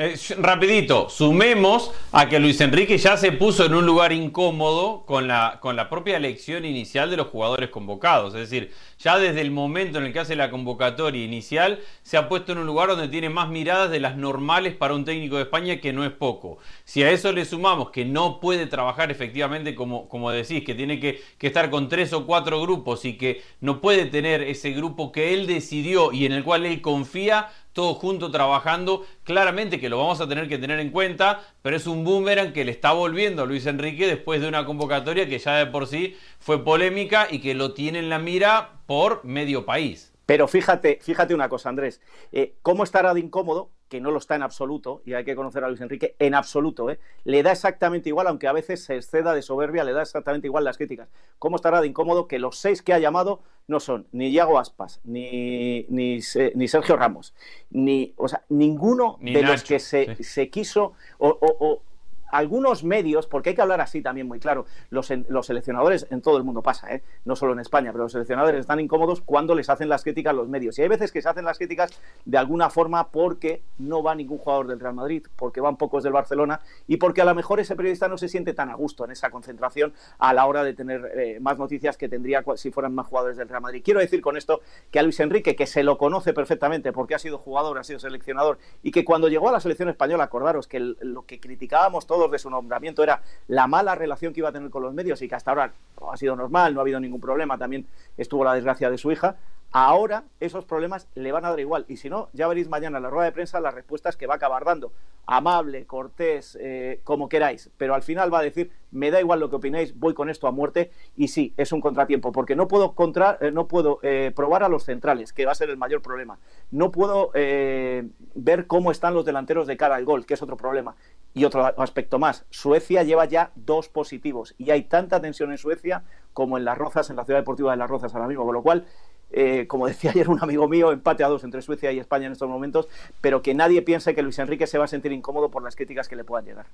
Eh, 0.00 0.14
rapidito, 0.38 1.10
sumemos 1.10 1.90
a 2.12 2.28
que 2.28 2.38
Luis 2.38 2.60
Enrique 2.60 2.98
ya 2.98 3.16
se 3.16 3.32
puso 3.32 3.64
en 3.64 3.74
un 3.74 3.84
lugar 3.84 4.12
incómodo 4.12 5.04
con 5.04 5.26
la, 5.26 5.58
con 5.60 5.74
la 5.74 5.90
propia 5.90 6.16
elección 6.16 6.64
inicial 6.64 7.10
de 7.10 7.16
los 7.16 7.26
jugadores 7.26 7.70
convocados. 7.70 8.32
Es 8.34 8.48
decir, 8.48 8.72
ya 9.00 9.18
desde 9.18 9.40
el 9.40 9.50
momento 9.50 9.98
en 9.98 10.04
el 10.04 10.12
que 10.12 10.20
hace 10.20 10.36
la 10.36 10.52
convocatoria 10.52 11.24
inicial, 11.24 11.80
se 12.04 12.16
ha 12.16 12.28
puesto 12.28 12.52
en 12.52 12.58
un 12.58 12.66
lugar 12.66 12.90
donde 12.90 13.08
tiene 13.08 13.28
más 13.28 13.48
miradas 13.48 13.90
de 13.90 13.98
las 13.98 14.16
normales 14.16 14.76
para 14.76 14.94
un 14.94 15.04
técnico 15.04 15.34
de 15.34 15.42
España, 15.42 15.80
que 15.80 15.92
no 15.92 16.04
es 16.04 16.12
poco. 16.12 16.58
Si 16.84 17.02
a 17.02 17.10
eso 17.10 17.32
le 17.32 17.44
sumamos 17.44 17.90
que 17.90 18.04
no 18.04 18.38
puede 18.38 18.66
trabajar 18.66 19.10
efectivamente 19.10 19.74
como, 19.74 20.08
como 20.08 20.30
decís, 20.30 20.62
que 20.62 20.76
tiene 20.76 21.00
que, 21.00 21.20
que 21.38 21.48
estar 21.48 21.70
con 21.70 21.88
tres 21.88 22.12
o 22.12 22.24
cuatro 22.24 22.62
grupos 22.62 23.04
y 23.04 23.14
que 23.14 23.42
no 23.60 23.80
puede 23.80 24.06
tener 24.06 24.42
ese 24.42 24.70
grupo 24.70 25.10
que 25.10 25.34
él 25.34 25.48
decidió 25.48 26.12
y 26.12 26.24
en 26.24 26.30
el 26.30 26.44
cual 26.44 26.66
él 26.66 26.80
confía, 26.82 27.48
todos 27.78 27.98
juntos 27.98 28.32
trabajando. 28.32 29.06
Claramente 29.22 29.78
que 29.78 29.88
lo 29.88 29.98
vamos 29.98 30.20
a 30.20 30.28
tener 30.28 30.48
que 30.48 30.58
tener 30.58 30.80
en 30.80 30.90
cuenta, 30.90 31.42
pero 31.62 31.76
es 31.76 31.86
un 31.86 32.02
boomerang 32.02 32.52
que 32.52 32.64
le 32.64 32.72
está 32.72 32.90
volviendo 32.90 33.44
a 33.44 33.46
Luis 33.46 33.66
Enrique 33.66 34.08
después 34.08 34.40
de 34.40 34.48
una 34.48 34.66
convocatoria 34.66 35.28
que 35.28 35.38
ya 35.38 35.58
de 35.58 35.66
por 35.66 35.86
sí 35.86 36.16
fue 36.40 36.64
polémica 36.64 37.28
y 37.30 37.38
que 37.38 37.54
lo 37.54 37.74
tiene 37.74 38.00
en 38.00 38.08
la 38.08 38.18
mira 38.18 38.80
por 38.86 39.24
medio 39.24 39.64
país. 39.64 40.12
Pero 40.26 40.48
fíjate, 40.48 40.98
fíjate 41.00 41.34
una 41.34 41.48
cosa, 41.48 41.68
Andrés. 41.68 42.00
Eh, 42.32 42.56
¿Cómo 42.62 42.82
estará 42.82 43.14
de 43.14 43.20
incómodo? 43.20 43.70
Que 43.88 44.00
no 44.00 44.10
lo 44.10 44.18
está 44.18 44.34
en 44.34 44.42
absoluto, 44.42 45.02
y 45.04 45.14
hay 45.14 45.24
que 45.24 45.34
conocer 45.34 45.64
a 45.64 45.68
Luis 45.68 45.80
Enrique, 45.80 46.14
en 46.18 46.34
absoluto. 46.34 46.90
¿eh? 46.90 46.98
Le 47.24 47.42
da 47.42 47.52
exactamente 47.52 48.08
igual, 48.08 48.26
aunque 48.26 48.48
a 48.48 48.52
veces 48.52 48.84
se 48.84 48.96
exceda 48.96 49.34
de 49.34 49.42
soberbia, 49.42 49.84
le 49.84 49.92
da 49.92 50.02
exactamente 50.02 50.46
igual 50.46 50.64
las 50.64 50.76
críticas. 50.76 51.08
¿Cómo 51.38 51.56
estará 51.56 51.80
de 51.80 51.86
incómodo 51.86 52.28
que 52.28 52.38
los 52.38 52.58
seis 52.58 52.82
que 52.82 52.92
ha 52.92 52.98
llamado 52.98 53.40
no 53.66 53.80
son 53.80 54.06
ni 54.12 54.28
Iago 54.28 54.58
Aspas, 54.58 55.00
ni, 55.04 55.84
ni, 55.88 56.20
Sergio 56.22 56.96
Ramos, 56.96 57.34
ni, 57.70 58.14
o 58.16 58.26
sea, 58.26 58.42
ninguno 58.48 59.18
de 59.20 59.42
los 59.42 59.62
que 59.62 59.78
se, 59.78 60.22
se 60.22 60.48
quiso 60.48 60.94
o, 61.18 61.82
algunos 62.30 62.84
medios, 62.84 63.26
porque 63.26 63.50
hay 63.50 63.54
que 63.54 63.62
hablar 63.62 63.80
así 63.80 64.02
también 64.02 64.26
muy 64.26 64.40
claro, 64.40 64.66
los, 64.90 65.10
los 65.28 65.46
seleccionadores 65.46 66.06
en 66.10 66.22
todo 66.22 66.36
el 66.36 66.44
mundo 66.44 66.62
pasa, 66.62 66.92
¿eh? 66.94 67.02
no 67.24 67.36
solo 67.36 67.52
en 67.52 67.60
España, 67.60 67.92
pero 67.92 68.04
los 68.04 68.12
seleccionadores 68.12 68.60
están 68.60 68.80
incómodos 68.80 69.20
cuando 69.20 69.54
les 69.54 69.68
hacen 69.68 69.88
las 69.88 70.02
críticas 70.02 70.34
los 70.34 70.48
medios. 70.48 70.78
Y 70.78 70.82
hay 70.82 70.88
veces 70.88 71.12
que 71.12 71.22
se 71.22 71.28
hacen 71.28 71.44
las 71.44 71.58
críticas 71.58 71.90
de 72.24 72.38
alguna 72.38 72.70
forma 72.70 73.08
porque 73.08 73.62
no 73.78 74.02
va 74.02 74.14
ningún 74.14 74.38
jugador 74.38 74.66
del 74.66 74.80
Real 74.80 74.94
Madrid, 74.94 75.26
porque 75.36 75.60
van 75.60 75.76
pocos 75.76 76.02
del 76.02 76.12
Barcelona 76.12 76.60
y 76.86 76.96
porque 76.96 77.22
a 77.22 77.24
lo 77.24 77.34
mejor 77.34 77.60
ese 77.60 77.76
periodista 77.76 78.08
no 78.08 78.18
se 78.18 78.28
siente 78.28 78.54
tan 78.54 78.70
a 78.70 78.74
gusto 78.74 79.04
en 79.04 79.10
esa 79.10 79.30
concentración 79.30 79.92
a 80.18 80.32
la 80.32 80.46
hora 80.46 80.64
de 80.64 80.74
tener 80.74 81.12
eh, 81.16 81.38
más 81.40 81.58
noticias 81.58 81.96
que 81.96 82.08
tendría 82.08 82.44
si 82.56 82.70
fueran 82.70 82.94
más 82.94 83.06
jugadores 83.06 83.36
del 83.36 83.48
Real 83.48 83.62
Madrid. 83.62 83.82
Quiero 83.84 84.00
decir 84.00 84.20
con 84.20 84.36
esto 84.36 84.60
que 84.90 84.98
a 84.98 85.02
Luis 85.02 85.20
Enrique, 85.20 85.56
que 85.56 85.66
se 85.66 85.82
lo 85.82 85.98
conoce 85.98 86.32
perfectamente 86.32 86.92
porque 86.92 87.14
ha 87.14 87.18
sido 87.18 87.38
jugador, 87.38 87.78
ha 87.78 87.84
sido 87.84 87.98
seleccionador 87.98 88.58
y 88.82 88.90
que 88.90 89.04
cuando 89.04 89.28
llegó 89.28 89.48
a 89.48 89.52
la 89.52 89.60
selección 89.60 89.88
española, 89.88 90.24
acordaros 90.24 90.66
que 90.66 90.80
lo 90.80 91.26
que 91.26 91.40
criticábamos 91.40 92.06
todos 92.06 92.17
de 92.26 92.38
su 92.40 92.50
nombramiento 92.50 93.04
era 93.04 93.22
la 93.46 93.68
mala 93.68 93.94
relación 93.94 94.32
que 94.32 94.40
iba 94.40 94.48
a 94.48 94.52
tener 94.52 94.70
con 94.70 94.82
los 94.82 94.92
medios 94.92 95.22
y 95.22 95.28
que 95.28 95.36
hasta 95.36 95.52
ahora 95.52 95.72
ha 96.10 96.16
sido 96.16 96.34
normal, 96.34 96.74
no 96.74 96.80
ha 96.80 96.82
habido 96.82 96.98
ningún 96.98 97.20
problema, 97.20 97.56
también 97.56 97.86
estuvo 98.16 98.42
la 98.42 98.54
desgracia 98.54 98.90
de 98.90 98.98
su 98.98 99.12
hija, 99.12 99.36
Ahora 99.70 100.24
esos 100.40 100.64
problemas 100.64 101.08
le 101.14 101.30
van 101.30 101.44
a 101.44 101.50
dar 101.50 101.60
igual. 101.60 101.84
Y 101.88 101.98
si 101.98 102.08
no, 102.08 102.30
ya 102.32 102.48
veréis 102.48 102.68
mañana 102.68 102.96
en 102.96 103.02
la 103.02 103.10
rueda 103.10 103.26
de 103.26 103.32
prensa 103.32 103.60
las 103.60 103.74
respuestas 103.74 104.16
que 104.16 104.26
va 104.26 104.34
a 104.34 104.36
acabar 104.36 104.64
dando. 104.64 104.92
Amable, 105.26 105.84
cortés, 105.84 106.56
eh, 106.58 107.02
como 107.04 107.28
queráis. 107.28 107.70
Pero 107.76 107.94
al 107.94 108.02
final 108.02 108.32
va 108.32 108.38
a 108.38 108.42
decir, 108.42 108.70
me 108.92 109.10
da 109.10 109.20
igual 109.20 109.40
lo 109.40 109.50
que 109.50 109.56
opinéis, 109.56 109.98
voy 109.98 110.14
con 110.14 110.30
esto 110.30 110.46
a 110.46 110.52
muerte. 110.52 110.90
Y 111.16 111.28
sí, 111.28 111.52
es 111.58 111.70
un 111.72 111.82
contratiempo, 111.82 112.32
porque 112.32 112.56
no 112.56 112.66
puedo, 112.66 112.94
contra, 112.94 113.36
eh, 113.42 113.50
no 113.50 113.68
puedo 113.68 113.98
eh, 114.02 114.32
probar 114.34 114.62
a 114.62 114.70
los 114.70 114.84
centrales, 114.84 115.34
que 115.34 115.44
va 115.44 115.52
a 115.52 115.54
ser 115.54 115.68
el 115.68 115.76
mayor 115.76 116.00
problema. 116.00 116.38
No 116.70 116.90
puedo 116.90 117.30
ver 117.32 118.66
cómo 118.66 118.90
están 118.90 119.12
los 119.12 119.26
delanteros 119.26 119.66
de 119.66 119.76
cara 119.76 119.96
al 119.96 120.06
gol, 120.06 120.24
que 120.24 120.32
es 120.32 120.42
otro 120.42 120.56
problema. 120.56 120.96
Y 121.34 121.44
otro 121.44 121.66
aspecto 121.80 122.18
más, 122.18 122.46
Suecia 122.48 123.02
lleva 123.02 123.26
ya 123.26 123.52
dos 123.54 123.90
positivos. 123.90 124.54
Y 124.56 124.70
hay 124.70 124.84
tanta 124.84 125.20
tensión 125.20 125.50
en 125.50 125.58
Suecia 125.58 126.04
como 126.32 126.56
en 126.56 126.64
Las 126.64 126.78
Rozas, 126.78 127.10
en 127.10 127.16
la 127.16 127.24
ciudad 127.24 127.40
deportiva 127.40 127.70
de 127.72 127.76
Las 127.76 127.90
Rozas 127.90 128.14
ahora 128.14 128.28
mismo. 128.28 128.46
Con 128.46 128.54
lo 128.54 128.62
cual 128.62 128.86
eh, 129.30 129.66
como 129.66 129.86
decía 129.86 130.10
ayer 130.10 130.28
un 130.28 130.42
amigo 130.42 130.68
mío, 130.68 130.92
empate 130.92 131.24
a 131.24 131.28
dos 131.28 131.44
entre 131.44 131.62
Suecia 131.62 131.92
y 131.92 131.98
España 131.98 132.26
en 132.26 132.32
estos 132.32 132.48
momentos, 132.48 132.88
pero 133.20 133.42
que 133.42 133.54
nadie 133.54 133.82
piense 133.82 134.14
que 134.14 134.22
Luis 134.22 134.38
Enrique 134.38 134.66
se 134.66 134.78
va 134.78 134.84
a 134.84 134.88
sentir 134.88 135.12
incómodo 135.12 135.50
por 135.50 135.62
las 135.62 135.76
críticas 135.76 136.08
que 136.08 136.16
le 136.16 136.24
puedan 136.24 136.46
llegar. 136.46 136.66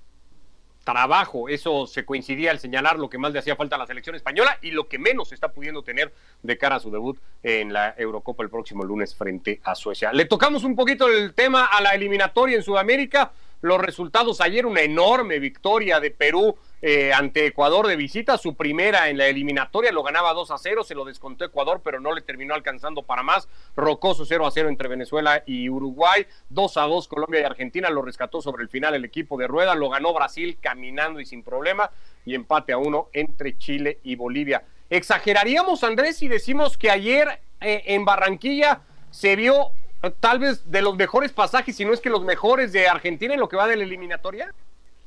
Trabajo, 0.84 1.48
eso 1.48 1.86
se 1.86 2.04
coincidía 2.04 2.50
al 2.50 2.58
señalar 2.58 2.98
lo 2.98 3.08
que 3.08 3.16
más 3.16 3.32
le 3.32 3.38
hacía 3.38 3.56
falta 3.56 3.76
a 3.76 3.78
la 3.78 3.86
selección 3.86 4.16
española 4.16 4.58
y 4.60 4.70
lo 4.70 4.86
que 4.86 4.98
menos 4.98 5.32
está 5.32 5.48
pudiendo 5.50 5.82
tener 5.82 6.12
de 6.42 6.58
cara 6.58 6.76
a 6.76 6.80
su 6.80 6.90
debut 6.90 7.18
en 7.42 7.72
la 7.72 7.94
Eurocopa 7.96 8.42
el 8.44 8.50
próximo 8.50 8.84
lunes 8.84 9.14
frente 9.14 9.60
a 9.64 9.74
Suecia. 9.74 10.12
Le 10.12 10.26
tocamos 10.26 10.62
un 10.62 10.76
poquito 10.76 11.08
el 11.08 11.32
tema 11.32 11.64
a 11.64 11.80
la 11.80 11.94
eliminatoria 11.94 12.56
en 12.56 12.62
Sudamérica 12.62 13.32
los 13.64 13.80
resultados 13.80 14.42
ayer, 14.42 14.66
una 14.66 14.82
enorme 14.82 15.38
victoria 15.38 15.98
de 15.98 16.10
Perú 16.10 16.54
eh, 16.82 17.14
ante 17.14 17.46
Ecuador 17.46 17.86
de 17.86 17.96
visita, 17.96 18.36
su 18.36 18.56
primera 18.56 19.08
en 19.08 19.16
la 19.16 19.26
eliminatoria, 19.26 19.90
lo 19.90 20.02
ganaba 20.02 20.34
2 20.34 20.50
a 20.50 20.58
0, 20.58 20.84
se 20.84 20.94
lo 20.94 21.06
descontó 21.06 21.46
Ecuador, 21.46 21.80
pero 21.82 21.98
no 21.98 22.12
le 22.12 22.20
terminó 22.20 22.52
alcanzando 22.52 23.04
para 23.04 23.22
más. 23.22 23.48
Rocoso 23.74 24.26
0 24.26 24.46
a 24.46 24.50
0 24.50 24.68
entre 24.68 24.88
Venezuela 24.88 25.42
y 25.46 25.70
Uruguay, 25.70 26.26
2 26.50 26.76
a 26.76 26.82
2 26.82 27.08
Colombia 27.08 27.40
y 27.40 27.44
Argentina, 27.44 27.88
lo 27.88 28.02
rescató 28.02 28.42
sobre 28.42 28.62
el 28.64 28.68
final 28.68 28.94
el 28.94 29.06
equipo 29.06 29.38
de 29.38 29.46
Rueda, 29.46 29.74
lo 29.74 29.88
ganó 29.88 30.12
Brasil 30.12 30.58
caminando 30.60 31.18
y 31.18 31.24
sin 31.24 31.42
problema, 31.42 31.90
y 32.26 32.34
empate 32.34 32.74
a 32.74 32.76
uno 32.76 33.08
entre 33.14 33.56
Chile 33.56 33.98
y 34.02 34.16
Bolivia. 34.16 34.62
¿Exageraríamos, 34.90 35.84
Andrés, 35.84 36.18
si 36.18 36.28
decimos 36.28 36.76
que 36.76 36.90
ayer 36.90 37.40
eh, 37.62 37.82
en 37.86 38.04
Barranquilla 38.04 38.82
se 39.10 39.36
vio 39.36 39.70
tal 40.12 40.38
vez 40.38 40.70
de 40.70 40.82
los 40.82 40.96
mejores 40.96 41.32
pasajes, 41.32 41.76
si 41.76 41.84
no 41.84 41.92
es 41.92 42.00
que 42.00 42.10
los 42.10 42.24
mejores 42.24 42.72
de 42.72 42.88
Argentina 42.88 43.34
en 43.34 43.40
lo 43.40 43.48
que 43.48 43.56
va 43.56 43.66
de 43.66 43.76
la 43.76 43.84
eliminatoria? 43.84 44.52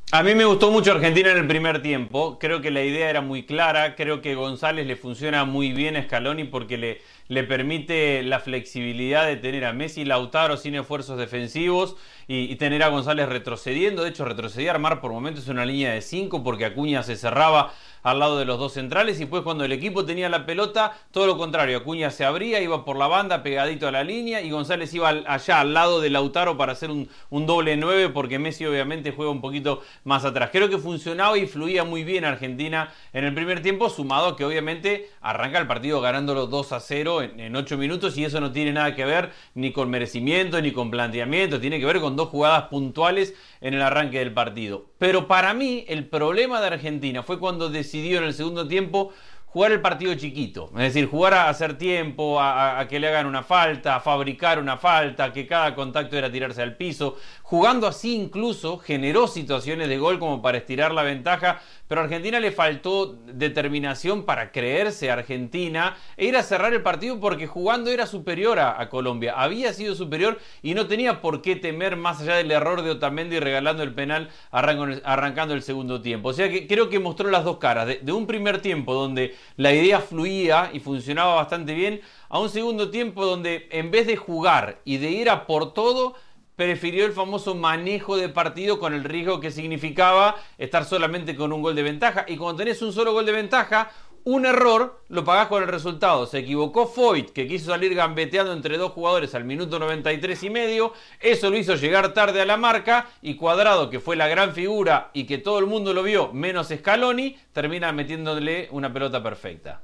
A 0.10 0.24
mí 0.24 0.36
me 0.36 0.46
gustó 0.46 0.72
mucho 0.72 0.94
Argentina 0.94 1.32
en 1.32 1.38
el 1.38 1.48
primer 1.48 1.82
tiempo. 1.82 2.40
Creo 2.40 2.62
que 2.62 2.72
la 2.72 2.82
idea 2.82 3.10
era 3.10 3.20
muy 3.20 3.46
clara. 3.46 3.96
Creo 3.98 4.22
que 4.22 4.36
González 4.36 4.88
le 4.88 4.96
funciona 4.96 5.44
muy 5.44 5.74
bien 5.74 5.98
a 5.98 6.04
Scaloni 6.04 6.46
porque 6.46 6.78
le, 6.78 7.02
le 7.28 7.44
permite 7.44 8.24
la 8.24 8.40
flexibilidad 8.40 9.26
de 9.26 9.36
tener 9.36 9.66
a 9.66 9.74
Messi 9.74 10.02
y 10.02 10.06
Lautaro 10.06 10.56
sin 10.56 10.76
esfuerzos 10.76 11.18
defensivos 11.18 11.98
y, 12.26 12.56
tener 12.56 12.84
a 12.84 12.88
González 12.88 13.28
retrocediendo. 13.28 14.04
De 14.04 14.10
hecho, 14.10 14.24
retrocedía 14.24 14.72
armar 14.72 15.02
por 15.02 15.12
momentos 15.12 15.50
una 15.50 15.66
línea 15.66 15.92
de 15.92 16.02
5 16.02 16.42
porque 16.42 16.64
Acuña 16.64 17.04
se 17.04 17.18
cerraba 17.18 17.74
al 18.04 18.20
lado 18.20 18.38
de 18.38 18.46
los 18.46 18.60
dos 18.60 18.74
centrales 18.74 19.20
y 19.20 19.26
pues 19.26 19.44
cuando 19.44 19.66
el 19.66 19.72
equipo 19.72 20.06
tenía 20.06 20.30
la 20.30 20.46
pelota, 20.46 20.98
todo 21.12 21.28
lo 21.28 21.38
contrario, 21.38 21.78
Acuña 21.78 22.10
se 22.12 22.26
abría, 22.26 22.62
iba 22.62 22.86
por 22.86 22.98
la 22.98 23.08
banda 23.08 23.44
pegadito 23.44 23.88
a 23.88 23.92
la 23.92 24.04
línea 24.04 24.42
y 24.42 24.50
González 24.50 24.94
iba 24.94 25.10
allá 25.10 25.60
al 25.60 25.74
lado 25.74 26.02
de 26.02 26.10
Lautaro 26.10 26.58
para 26.58 26.74
hacer 26.74 26.90
un, 26.92 27.08
doble 27.30 27.78
9 27.78 28.10
porque 28.10 28.40
Messi 28.40 28.66
obviamente 28.66 29.12
juega 29.12 29.32
un 29.32 29.42
poquito 29.42 29.82
más 30.04 30.26
atrás. 30.26 30.50
Creo 30.52 30.70
que 30.70 30.78
funcionaba 30.78 31.38
y 31.38 31.48
fluía 31.48 31.84
muy 31.84 32.04
bien 32.04 32.26
Argentina 32.26 32.94
en 33.14 33.24
el 33.24 33.34
primer 33.34 33.62
tiempo, 33.62 33.90
sumado 33.90 34.28
a 34.28 34.38
que 34.38 34.46
obviamente 34.46 35.10
arranca 35.22 35.60
el 35.60 35.68
partido 35.68 36.02
ganándolo 36.02 36.48
2 36.48 36.72
a 36.74 36.80
0 36.80 37.22
en, 37.22 37.40
en 37.40 37.56
8 37.56 37.78
minutos 37.78 38.18
y 38.18 38.26
eso 38.26 38.40
no 38.40 38.52
tiene 38.52 38.74
nada 38.74 38.96
que 38.96 39.06
ver 39.06 39.32
ni 39.54 39.72
con 39.72 39.90
merecimiento 39.90 40.62
ni 40.62 40.72
con 40.72 40.92
planteamiento, 40.92 41.60
tiene 41.60 41.80
que 41.80 41.86
ver 41.86 42.00
con 42.00 42.16
dos 42.16 42.30
jugadas 42.30 42.66
puntuales 42.66 43.34
en 43.62 43.74
el 43.74 43.82
arranque 43.82 44.20
del 44.20 44.34
partido. 44.34 44.86
Pero 44.98 45.28
para 45.28 45.54
mí 45.54 45.86
el 45.88 46.08
problema 46.08 46.62
de 46.62 46.68
Argentina 46.68 47.24
fue 47.24 47.40
cuando 47.40 47.70
decidió 47.70 47.87
en 47.94 48.24
el 48.24 48.34
segundo 48.34 48.68
tiempo 48.68 49.14
jugar 49.58 49.72
el 49.72 49.82
partido 49.82 50.14
chiquito, 50.14 50.70
es 50.76 50.94
decir, 50.94 51.08
jugar 51.08 51.34
a 51.34 51.50
hacer 51.50 51.78
tiempo, 51.78 52.40
a, 52.40 52.86
que 52.88 53.00
le 53.00 53.08
hagan 53.08 53.26
una 53.26 53.42
falta, 53.42 53.96
a 53.96 54.00
fabricar 54.00 54.60
una 54.60 54.78
falta, 54.78 55.34
que 55.34 55.48
cada 55.48 55.74
contacto 55.74 56.16
era 56.18 56.32
tirarse 56.32 56.62
al 56.62 56.76
piso, 56.76 57.18
jugando 57.42 57.88
así 57.88 58.16
incluso 58.16 58.78
generó 58.78 59.26
situaciones 59.26 59.88
de 59.88 59.98
gol 59.98 60.20
como 60.20 60.42
para 60.42 60.60
estirar 60.60 60.92
la 60.92 61.02
ventaja, 61.02 61.62
pero 61.88 62.02
a 62.02 62.04
Argentina 62.04 62.40
le 62.40 62.52
faltó 62.52 63.18
determinación 63.26 64.24
para 64.24 64.52
creerse 64.52 65.12
Argentina 65.12 65.96
e 66.18 66.26
ir 66.26 66.36
a 66.36 66.44
cerrar 66.44 66.74
el 66.74 66.82
partido 66.82 67.20
porque 67.20 67.48
jugando 67.48 67.90
era 67.90 68.06
superior 68.06 68.60
a, 68.60 68.88
Colombia, 68.90 69.34
había 69.36 69.74
sido 69.74 69.96
superior 69.96 70.40
y 70.62 70.74
no 70.74 70.88
tenía 70.88 71.22
por 71.22 71.42
qué 71.42 71.56
temer 71.56 71.96
más 71.96 72.22
allá 72.22 72.36
del 72.36 72.52
error 72.52 72.82
de 72.82 72.92
Otamendi 72.92 73.40
regalando 73.40 73.84
el 73.84 73.94
penal 73.94 74.30
arrancando 74.52 75.54
el 75.54 75.62
segundo 75.62 76.02
tiempo. 76.02 76.30
O 76.30 76.34
sea 76.34 76.50
que 76.50 76.68
creo 76.68 76.90
que 76.90 77.00
mostró 77.00 77.30
las 77.30 77.44
dos 77.44 77.58
caras, 77.58 77.88
de 78.02 78.12
un 78.12 78.28
primer 78.28 78.62
tiempo 78.62 78.94
donde 78.94 79.36
la 79.56 79.74
idea 79.74 80.00
fluía 80.00 80.70
y 80.74 80.80
funcionaba 80.80 81.36
bastante 81.36 81.74
bien, 81.74 82.02
a 82.30 82.40
un 82.40 82.50
segundo 82.50 82.90
tiempo 82.90 83.26
donde 83.26 83.68
en 83.72 83.92
vez 83.92 84.08
de 84.08 84.18
jugar 84.18 84.80
y 84.84 84.98
de 84.98 85.12
ir 85.12 85.30
a 85.30 85.46
por 85.46 85.74
todo, 85.74 86.16
prefirió 86.58 87.06
el 87.06 87.14
famoso 87.14 87.54
manejo 87.54 88.18
de 88.18 88.30
partido 88.30 88.80
con 88.80 88.96
el 88.96 89.04
riesgo 89.04 89.40
que 89.40 89.52
significaba 89.52 90.36
estar 90.58 90.86
solamente 90.86 91.36
con 91.36 91.54
un 91.54 91.62
gol 91.62 91.76
de 91.76 91.84
ventaja. 91.84 92.26
Y 92.28 92.36
cuando 92.36 92.58
tenés 92.58 92.82
un 92.82 92.92
solo 92.92 93.14
gol 93.14 93.28
de 93.28 93.32
ventaja, 93.32 93.92
un 94.24 94.44
error 94.48 95.04
lo 95.08 95.24
pagás 95.24 95.50
con 95.50 95.62
el 95.62 95.70
resultado. 95.70 96.26
Se 96.26 96.40
equivocó 96.40 96.88
Foyt, 96.88 97.30
que 97.30 97.48
quiso 97.48 97.70
salir 97.70 97.94
gambeteando 97.94 98.54
entre 98.54 98.80
dos 98.80 98.92
jugadores 98.92 99.36
al 99.36 99.46
minuto 99.46 99.78
93 99.78 100.44
y 100.44 100.50
medio. 100.50 100.94
Eso 101.20 101.52
lo 101.52 101.58
hizo 101.58 101.76
llegar 101.76 102.16
tarde 102.16 102.42
a 102.42 102.46
la 102.46 102.58
marca. 102.58 103.08
Y 103.22 103.36
Cuadrado, 103.36 103.92
que 103.92 104.00
fue 104.00 104.16
la 104.16 104.28
gran 104.28 104.54
figura 104.54 105.12
y 105.14 105.28
que 105.28 105.38
todo 105.38 105.60
el 105.60 105.68
mundo 105.68 105.94
lo 105.94 106.02
vio, 106.02 106.34
menos 106.34 106.70
Scaloni, 106.76 107.38
termina 107.54 107.92
metiéndole 107.92 108.68
una 108.72 108.92
pelota 108.92 109.22
perfecta. 109.22 109.84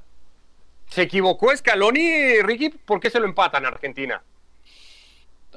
¿Se 0.88 1.02
equivocó 1.02 1.56
Scaloni, 1.56 2.42
Ricky? 2.42 2.70
¿Por 2.70 2.98
qué 2.98 3.10
se 3.10 3.20
lo 3.20 3.26
empatan 3.26 3.64
a 3.64 3.68
Argentina? 3.68 4.20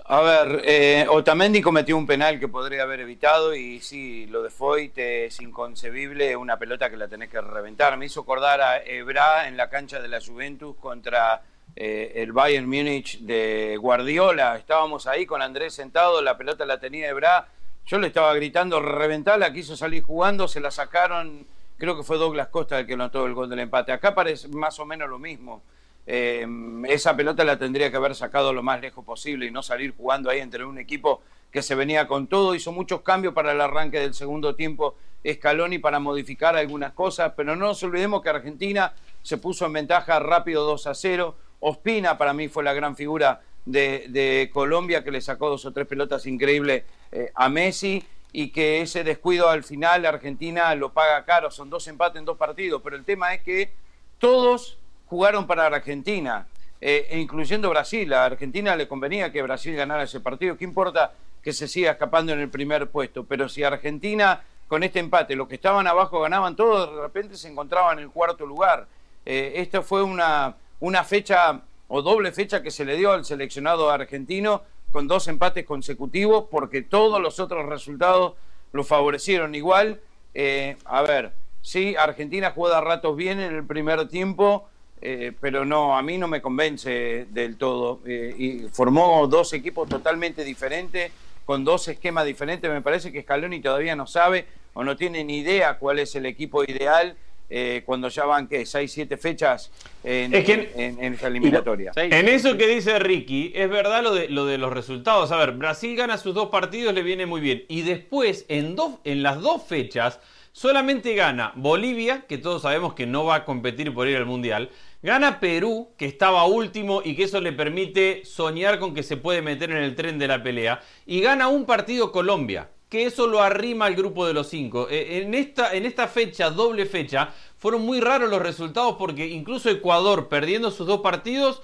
A 0.09 0.21
ver, 0.21 0.61
eh, 0.63 1.05
Otamendi 1.09 1.61
cometió 1.61 1.97
un 1.97 2.07
penal 2.07 2.39
que 2.39 2.47
podría 2.47 2.83
haber 2.83 3.01
evitado 3.01 3.53
y 3.53 3.81
sí, 3.81 4.25
lo 4.27 4.41
de 4.41 4.49
Foyt 4.49 4.97
es 4.97 5.41
inconcebible, 5.41 6.37
una 6.37 6.57
pelota 6.57 6.89
que 6.89 6.95
la 6.95 7.09
tenés 7.09 7.29
que 7.29 7.41
reventar. 7.41 7.97
Me 7.97 8.05
hizo 8.05 8.21
acordar 8.21 8.61
a 8.61 8.77
Ebra 8.85 9.49
en 9.49 9.57
la 9.57 9.69
cancha 9.69 9.99
de 9.99 10.07
la 10.07 10.21
Juventus 10.21 10.77
contra 10.77 11.41
eh, 11.75 12.13
el 12.15 12.31
Bayern 12.31 12.69
Múnich 12.69 13.19
de 13.19 13.75
Guardiola. 13.81 14.55
Estábamos 14.55 15.07
ahí 15.07 15.25
con 15.25 15.41
Andrés 15.41 15.73
sentado, 15.73 16.21
la 16.21 16.37
pelota 16.37 16.65
la 16.65 16.79
tenía 16.79 17.09
Ebra. 17.09 17.49
Yo 17.85 17.99
le 17.99 18.07
estaba 18.07 18.33
gritando, 18.33 18.79
reventarla, 18.79 19.51
quiso 19.51 19.75
salir 19.75 20.03
jugando, 20.03 20.47
se 20.47 20.61
la 20.61 20.71
sacaron. 20.71 21.45
Creo 21.77 21.97
que 21.97 22.03
fue 22.03 22.15
Douglas 22.15 22.47
Costa 22.47 22.79
el 22.79 22.87
que 22.87 22.95
notó 22.95 23.25
el 23.25 23.33
gol 23.33 23.49
del 23.49 23.59
empate. 23.59 23.91
Acá 23.91 24.15
parece 24.15 24.47
más 24.47 24.79
o 24.79 24.85
menos 24.85 25.09
lo 25.09 25.19
mismo. 25.19 25.63
Eh, 26.09 26.47
esa 26.87 27.17
pelota 27.17 27.43
la 27.43 27.59
tendría 27.59 27.91
que 27.91 27.97
haber 27.97 28.15
sacado 28.15 28.53
lo 28.53 28.63
más 28.63 28.79
lejos 28.79 29.03
posible 29.03 29.45
y 29.45 29.51
no 29.51 29.61
salir 29.61 29.93
jugando 29.95 30.29
ahí 30.29 30.39
entre 30.39 30.63
un 30.63 30.77
equipo 30.77 31.21
que 31.51 31.61
se 31.61 31.75
venía 31.75 32.07
con 32.07 32.27
todo, 32.27 32.55
hizo 32.55 32.71
muchos 32.71 33.01
cambios 33.01 33.33
para 33.33 33.51
el 33.51 33.59
arranque 33.59 33.99
del 33.99 34.13
segundo 34.13 34.55
tiempo 34.55 34.95
Scaloni 35.29 35.79
para 35.79 35.99
modificar 35.99 36.55
algunas 36.55 36.93
cosas, 36.93 37.33
pero 37.35 37.55
no 37.55 37.67
nos 37.67 37.83
olvidemos 37.83 38.21
que 38.21 38.29
Argentina 38.29 38.93
se 39.21 39.37
puso 39.37 39.65
en 39.65 39.73
ventaja 39.73 40.19
rápido 40.19 40.65
2 40.65 40.87
a 40.87 40.93
0. 40.93 41.35
Ospina 41.59 42.17
para 42.17 42.33
mí 42.33 42.47
fue 42.47 42.63
la 42.63 42.73
gran 42.73 42.95
figura 42.95 43.41
de, 43.65 44.49
Colombia 44.53 45.03
que 45.03 45.11
le 45.11 45.19
sacó 45.19 45.49
dos 45.49 45.65
o 45.65 45.73
tres 45.73 45.87
pelotas 45.87 46.25
increíbles 46.25 46.83
eh, 47.11 47.31
a 47.35 47.49
Messi 47.49 48.03
y 48.31 48.49
que 48.49 48.81
ese 48.81 49.03
descuido 49.03 49.49
al 49.49 49.63
final 49.63 50.05
Argentina 50.05 50.73
lo 50.75 50.93
paga 50.93 51.25
caro, 51.25 51.51
son 51.51 51.69
dos 51.69 51.87
empates 51.87 52.19
en 52.19 52.25
dos 52.25 52.37
partidos, 52.37 52.81
pero 52.81 52.95
el 52.95 53.03
tema 53.03 53.33
es 53.33 53.41
que 53.41 53.71
todos 54.19 54.77
jugaron 55.07 55.47
para 55.47 55.65
Argentina, 55.65 56.47
eh, 56.79 57.07
e 57.09 57.19
incluyendo 57.19 57.69
Brasil. 57.69 58.13
A 58.13 58.25
Argentina 58.25 58.75
le 58.75 58.87
convenía 58.87 59.31
que 59.31 59.41
Brasil 59.41 59.75
ganara 59.75 60.03
ese 60.03 60.19
partido. 60.19 60.57
¿Qué 60.57 60.63
importa 60.63 61.13
que 61.41 61.53
se 61.53 61.67
siga 61.67 61.91
escapando 61.91 62.33
en 62.33 62.39
el 62.39 62.49
primer 62.49 62.89
puesto? 62.89 63.23
Pero 63.23 63.49
si 63.49 63.63
Argentina, 63.63 64.41
con 64.67 64.83
este 64.83 64.99
empate, 64.99 65.35
los 65.35 65.47
que 65.47 65.55
estaban 65.55 65.87
abajo 65.87 66.21
ganaban 66.21 66.55
todos, 66.55 66.95
de 66.95 67.01
repente 67.01 67.35
se 67.37 67.49
encontraban 67.49 67.97
en 67.97 68.05
el 68.05 68.11
cuarto 68.11 68.45
lugar. 68.45 68.87
Eh, 69.25 69.53
esta 69.55 69.81
fue 69.81 70.03
una, 70.03 70.55
una 70.79 71.03
fecha 71.03 71.61
o 71.87 72.01
doble 72.01 72.31
fecha 72.31 72.61
que 72.61 72.71
se 72.71 72.85
le 72.85 72.95
dio 72.95 73.11
al 73.11 73.25
seleccionado 73.25 73.89
argentino 73.89 74.63
con 74.91 75.07
dos 75.07 75.27
empates 75.27 75.65
consecutivos 75.65 76.45
porque 76.49 76.81
todos 76.81 77.21
los 77.21 77.39
otros 77.39 77.65
resultados 77.65 78.33
lo 78.71 78.83
favorecieron 78.83 79.55
igual. 79.55 80.01
Eh, 80.33 80.77
a 80.85 81.01
ver, 81.01 81.33
sí, 81.61 81.95
Argentina 81.95 82.51
juega 82.55 82.77
a 82.77 82.81
ratos 82.81 83.15
bien 83.15 83.39
en 83.39 83.55
el 83.55 83.65
primer 83.65 84.07
tiempo, 84.07 84.69
eh, 85.01 85.31
pero 85.39 85.65
no, 85.65 85.97
a 85.97 86.01
mí 86.01 86.17
no 86.17 86.27
me 86.27 86.41
convence 86.41 87.27
del 87.29 87.57
todo. 87.57 88.01
Eh, 88.05 88.35
y 88.37 88.59
formó 88.71 89.27
dos 89.27 89.53
equipos 89.53 89.87
totalmente 89.87 90.43
diferentes, 90.43 91.11
con 91.45 91.63
dos 91.63 91.87
esquemas 91.87 92.25
diferentes. 92.25 92.69
Me 92.69 92.81
parece 92.81 93.11
que 93.11 93.21
Scaloni 93.21 93.61
todavía 93.61 93.95
no 93.95 94.07
sabe 94.07 94.45
o 94.73 94.83
no 94.83 94.95
tiene 94.97 95.23
ni 95.23 95.39
idea 95.39 95.77
cuál 95.77 95.99
es 95.99 96.15
el 96.15 96.25
equipo 96.25 96.63
ideal. 96.63 97.15
Eh, 97.49 97.83
cuando 97.85 98.09
ya 98.09 98.25
van, 98.25 98.45
¿qué? 98.49 98.65
¿Seis, 98.65 98.91
siete 98.91 99.15
fechas 99.15 99.71
en, 100.03 100.33
en, 100.35 101.13
esa 101.13 101.27
eliminatoria? 101.27 101.93
En 101.95 102.27
eso 102.27 102.57
que 102.57 102.67
dice 102.67 102.99
Ricky, 102.99 103.53
es 103.55 103.69
verdad 103.69 104.03
lo 104.03 104.13
de, 104.13 104.27
lo 104.27 104.45
de 104.45 104.57
los 104.57 104.73
resultados. 104.73 105.31
A 105.31 105.37
ver, 105.37 105.53
Brasil 105.53 105.95
gana 105.95 106.17
sus 106.17 106.35
dos 106.35 106.49
partidos, 106.49 106.93
le 106.93 107.03
viene 107.03 107.25
muy 107.25 107.39
bien. 107.39 107.63
Y 107.69 107.83
después, 107.83 108.43
en, 108.49 108.75
dos, 108.75 108.95
en 109.05 109.23
las 109.23 109.39
dos 109.39 109.63
fechas, 109.63 110.19
solamente 110.51 111.15
gana 111.15 111.53
Bolivia, 111.55 112.25
que 112.27 112.37
todos 112.37 112.63
sabemos 112.63 112.95
que 112.95 113.05
no 113.05 113.23
va 113.23 113.35
a 113.35 113.45
competir 113.45 113.93
por 113.93 114.09
ir 114.09 114.17
al 114.17 114.25
Mundial, 114.25 114.69
Gana 115.03 115.39
Perú, 115.39 115.89
que 115.97 116.05
estaba 116.05 116.45
último 116.45 117.01
y 117.03 117.15
que 117.15 117.23
eso 117.23 117.39
le 117.39 117.53
permite 117.53 118.25
soñar 118.25 118.79
con 118.79 118.95
que 118.95 119.03
se 119.03 119.17
puede 119.17 119.41
meter 119.41 119.71
en 119.71 119.77
el 119.77 119.95
tren 119.95 120.17
de 120.17 120.27
la 120.27 120.41
pelea. 120.41 120.81
Y 121.05 121.21
gana 121.21 121.47
un 121.47 121.65
partido 121.65 122.11
Colombia, 122.11 122.71
que 122.89 123.05
eso 123.05 123.27
lo 123.27 123.41
arrima 123.41 123.85
al 123.85 123.95
grupo 123.95 124.25
de 124.25 124.33
los 124.33 124.47
cinco. 124.47 124.87
Eh, 124.89 125.21
en 125.21 125.35
esta, 125.35 125.75
en 125.75 125.85
esta 125.85 126.07
fecha, 126.07 126.49
doble 126.49 126.87
fecha, 126.87 127.29
fueron 127.57 127.83
muy 127.83 127.99
raros 127.99 128.29
los 128.29 128.41
resultados 128.41 128.95
porque 128.97 129.27
incluso 129.27 129.69
Ecuador, 129.69 130.29
perdiendo 130.29 130.71
sus 130.71 130.87
dos 130.87 131.01
partidos, 131.01 131.61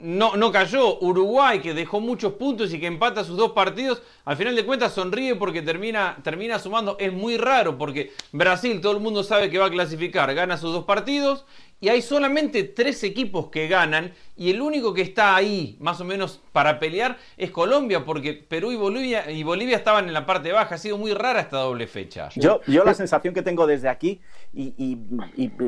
no, 0.00 0.36
no 0.36 0.52
cayó. 0.52 0.98
Uruguay, 1.00 1.60
que 1.60 1.74
dejó 1.74 2.00
muchos 2.00 2.34
puntos 2.34 2.72
y 2.72 2.80
que 2.80 2.86
empata 2.86 3.24
sus 3.24 3.36
dos 3.36 3.52
partidos, 3.52 4.02
al 4.24 4.36
final 4.36 4.54
de 4.54 4.64
cuentas 4.64 4.92
sonríe 4.92 5.34
porque 5.36 5.62
termina, 5.62 6.18
termina 6.22 6.58
sumando. 6.58 6.96
Es 6.98 7.12
muy 7.12 7.36
raro 7.36 7.78
porque 7.78 8.12
Brasil, 8.32 8.80
todo 8.80 8.92
el 8.92 9.00
mundo 9.00 9.22
sabe 9.22 9.50
que 9.50 9.58
va 9.58 9.66
a 9.66 9.70
clasificar, 9.70 10.32
gana 10.34 10.56
sus 10.56 10.72
dos 10.72 10.84
partidos 10.84 11.44
y 11.78 11.90
hay 11.90 12.00
solamente 12.00 12.64
tres 12.64 13.04
equipos 13.04 13.48
que 13.48 13.68
ganan 13.68 14.14
y 14.34 14.50
el 14.50 14.62
único 14.62 14.94
que 14.94 15.02
está 15.02 15.36
ahí 15.36 15.76
más 15.78 16.00
o 16.00 16.04
menos 16.04 16.40
para 16.52 16.78
pelear 16.78 17.18
es 17.36 17.50
Colombia 17.50 18.04
porque 18.04 18.32
Perú 18.32 18.72
y 18.72 18.76
Bolivia, 18.76 19.30
y 19.30 19.42
Bolivia 19.42 19.76
estaban 19.76 20.06
en 20.06 20.14
la 20.14 20.24
parte 20.24 20.52
baja. 20.52 20.74
Ha 20.74 20.78
sido 20.78 20.96
muy 20.96 21.12
rara 21.12 21.40
esta 21.40 21.58
doble 21.58 21.86
fecha. 21.86 22.30
Yo, 22.34 22.60
yo 22.66 22.82
la 22.84 22.94
sensación 22.94 23.34
que 23.34 23.42
tengo 23.42 23.66
desde 23.66 23.88
aquí, 23.88 24.20
y, 24.54 24.96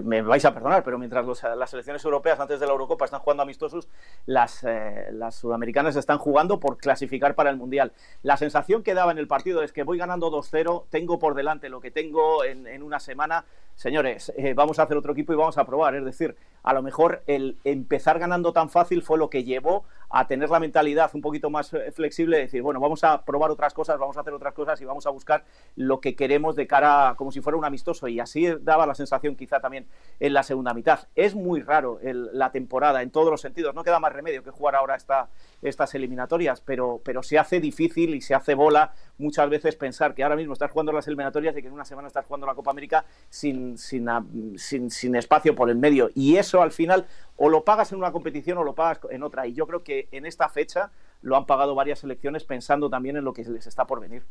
me 0.03 0.23
vais 0.23 0.45
a 0.47 0.55
perdonar, 0.55 0.83
pero 0.83 0.99
mientras 0.99 1.27
las 1.43 1.71
selecciones 1.71 2.03
europeas 2.05 2.41
antes 2.41 2.59
de 2.59 2.67
la 2.67 2.73
Eurocopa 2.73 3.05
están 3.05 3.21
jugando 3.21 3.43
amistosos, 3.43 3.87
las, 4.27 4.65
eh, 4.65 5.09
las 5.13 5.35
sudamericanas 5.37 5.97
están 5.97 6.19
jugando 6.19 6.61
por 6.61 6.79
clasificar 6.79 7.35
para 7.35 7.51
el 7.51 7.57
Mundial. 7.57 7.93
La 8.23 8.37
sensación 8.37 8.83
que 8.83 8.95
daba 8.95 9.13
en 9.13 9.19
el 9.19 9.27
partido 9.27 9.63
es 9.63 9.73
que 9.73 9.83
voy 9.83 9.99
ganando 9.99 10.31
2-0, 10.31 10.85
tengo 10.91 11.19
por 11.19 11.35
delante 11.35 11.69
lo 11.69 11.81
que 11.81 11.91
tengo 11.91 12.45
en, 12.45 12.67
en 12.67 12.83
una 12.83 13.01
semana. 13.01 13.45
Señores, 13.79 14.33
eh, 14.37 14.55
vamos 14.55 14.81
a 14.81 14.83
hacer 14.83 14.97
otro 14.97 15.13
equipo 15.13 15.33
y 15.33 15.37
vamos 15.37 15.57
a 15.57 15.65
probar. 15.65 15.95
Es 15.95 16.05
decir, 16.05 16.35
a 16.65 16.75
lo 16.75 16.83
mejor 16.83 17.23
el 17.29 17.59
empezar 17.63 18.19
ganando 18.19 18.53
tan 18.53 18.71
fácil 18.71 19.03
fue 19.03 19.19
lo 19.19 19.31
que 19.31 19.45
llevó 19.45 19.85
a 20.11 20.27
tener 20.27 20.51
la 20.51 20.59
mentalidad 20.59 21.13
un 21.15 21.21
poquito 21.21 21.49
más 21.49 21.73
eh, 21.73 21.93
flexible 21.93 22.39
de 22.39 22.43
decir, 22.43 22.61
bueno, 22.61 22.81
vamos 22.81 23.05
a 23.05 23.25
probar 23.25 23.53
otras 23.53 23.75
cosas, 23.75 23.97
vamos 24.01 24.17
a 24.17 24.23
hacer 24.23 24.33
otras 24.33 24.53
cosas 24.53 24.81
y 24.81 24.85
vamos 24.85 25.07
a 25.07 25.11
buscar 25.11 25.45
lo 25.77 26.01
que 26.01 26.17
queremos 26.17 26.57
de 26.57 26.67
cara 26.67 27.15
como 27.17 27.31
si 27.31 27.41
fuera 27.41 27.57
un 27.57 27.65
amistoso. 27.65 28.09
Y 28.09 28.19
así 28.19 28.49
daba 28.63 28.85
la 28.85 28.97
sensación 28.97 29.37
quizá 29.37 29.61
también 29.61 29.87
en 30.19 30.33
la 30.33 30.43
segunda 30.43 30.75
mitad. 30.75 31.07
Es 31.15 31.37
muy 31.37 31.63
raro 31.63 32.01
la 32.03 32.51
temporada 32.51 33.03
en 33.03 33.13
todos 33.13 33.31
los 33.31 33.41
sentidos. 33.41 33.77
No 33.77 33.85
queda 33.85 34.01
más 34.01 34.13
remedio 34.13 34.43
que 34.43 34.51
jugar 34.51 34.75
ahora 34.75 34.97
esta, 34.97 35.29
estas 35.63 35.95
eliminatorias, 35.95 36.61
pero, 36.61 37.01
pero 37.05 37.23
se 37.23 37.39
hace 37.39 37.61
difícil 37.61 38.15
y 38.15 38.21
se 38.21 38.35
hace 38.35 38.55
bola 38.55 38.93
muchas 39.19 39.51
veces 39.51 39.77
pensar 39.77 40.15
que 40.15 40.23
ahora 40.23 40.37
mismo 40.37 40.53
estás 40.53 40.71
jugando 40.71 40.93
las 40.93 41.07
eliminatorias 41.07 41.57
y 41.57 41.63
que 41.63 41.69
en 41.69 41.75
una 41.75 41.85
semana 41.85 42.09
estás 42.09 42.27
jugando 42.27 42.47
la 42.47 42.55
Copa 42.55 42.71
América 42.71 43.05
sin, 43.29 43.77
sin, 43.77 44.09
sin, 44.57 44.91
sin 44.91 45.17
espacio 45.17 45.55
por 45.55 45.71
el 45.71 45.77
medio. 45.77 46.11
Y 46.15 46.37
eso 46.37 46.63
al 46.63 46.73
final 46.73 47.07
o 47.37 47.49
lo 47.49 47.65
pagas 47.65 47.93
en 47.93 47.99
una 47.99 48.13
competición 48.13 48.59
o 48.59 48.65
lo 48.65 48.75
pagas 48.75 49.01
en 49.11 49.23
otra. 49.23 49.47
Y 49.47 49.55
yo 49.55 49.67
creo 49.67 49.83
que 49.83 50.09
en 50.13 50.27
esta 50.27 50.49
fecha 50.49 50.91
lo 51.23 51.37
han 51.37 51.47
pagado 51.47 51.75
varias 51.75 52.01
selecciones 52.01 52.45
pensando 52.45 52.89
también 52.89 53.17
en 53.17 53.25
lo 53.25 53.33
que 53.33 53.45
les 53.45 53.67
está 53.67 53.87
por 53.87 54.01
venir. 54.01 54.23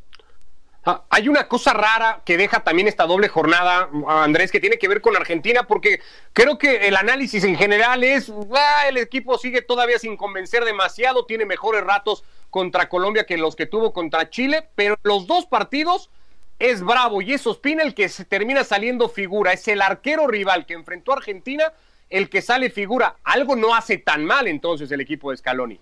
Ah, 0.89 1.03
hay 1.09 1.27
una 1.27 1.49
cosa 1.49 1.73
rara 1.73 2.21
que 2.23 2.37
deja 2.37 2.63
también 2.63 2.87
esta 2.87 3.05
doble 3.05 3.27
jornada, 3.27 3.89
Andrés, 4.07 4.53
que 4.53 4.61
tiene 4.61 4.79
que 4.79 4.87
ver 4.87 5.01
con 5.01 5.17
Argentina, 5.17 5.63
porque 5.63 5.99
creo 6.31 6.57
que 6.57 6.87
el 6.87 6.95
análisis 6.95 7.43
en 7.43 7.57
general 7.57 8.05
es, 8.05 8.31
ah, 8.55 8.87
el 8.87 8.95
equipo 8.95 9.37
sigue 9.37 9.61
todavía 9.61 9.99
sin 9.99 10.15
convencer 10.15 10.63
demasiado, 10.63 11.25
tiene 11.25 11.45
mejores 11.45 11.83
ratos 11.83 12.23
contra 12.49 12.87
Colombia 12.87 13.25
que 13.25 13.35
los 13.35 13.57
que 13.57 13.65
tuvo 13.65 13.91
contra 13.91 14.29
Chile, 14.29 14.69
pero 14.75 14.95
los 15.03 15.27
dos 15.27 15.45
partidos 15.45 16.09
es 16.57 16.81
bravo 16.81 17.21
y 17.21 17.33
es 17.33 17.45
Ospina 17.45 17.83
el 17.83 17.93
que 17.93 18.07
se 18.07 18.23
termina 18.23 18.63
saliendo 18.63 19.09
figura, 19.09 19.51
es 19.51 19.67
el 19.67 19.81
arquero 19.81 20.25
rival 20.25 20.65
que 20.65 20.75
enfrentó 20.75 21.11
a 21.11 21.17
Argentina 21.17 21.73
el 22.09 22.29
que 22.29 22.41
sale 22.41 22.69
figura. 22.69 23.17
Algo 23.25 23.57
no 23.57 23.75
hace 23.75 23.97
tan 23.97 24.23
mal 24.23 24.47
entonces 24.47 24.89
el 24.89 25.01
equipo 25.01 25.31
de 25.31 25.37
Scaloni. 25.37 25.81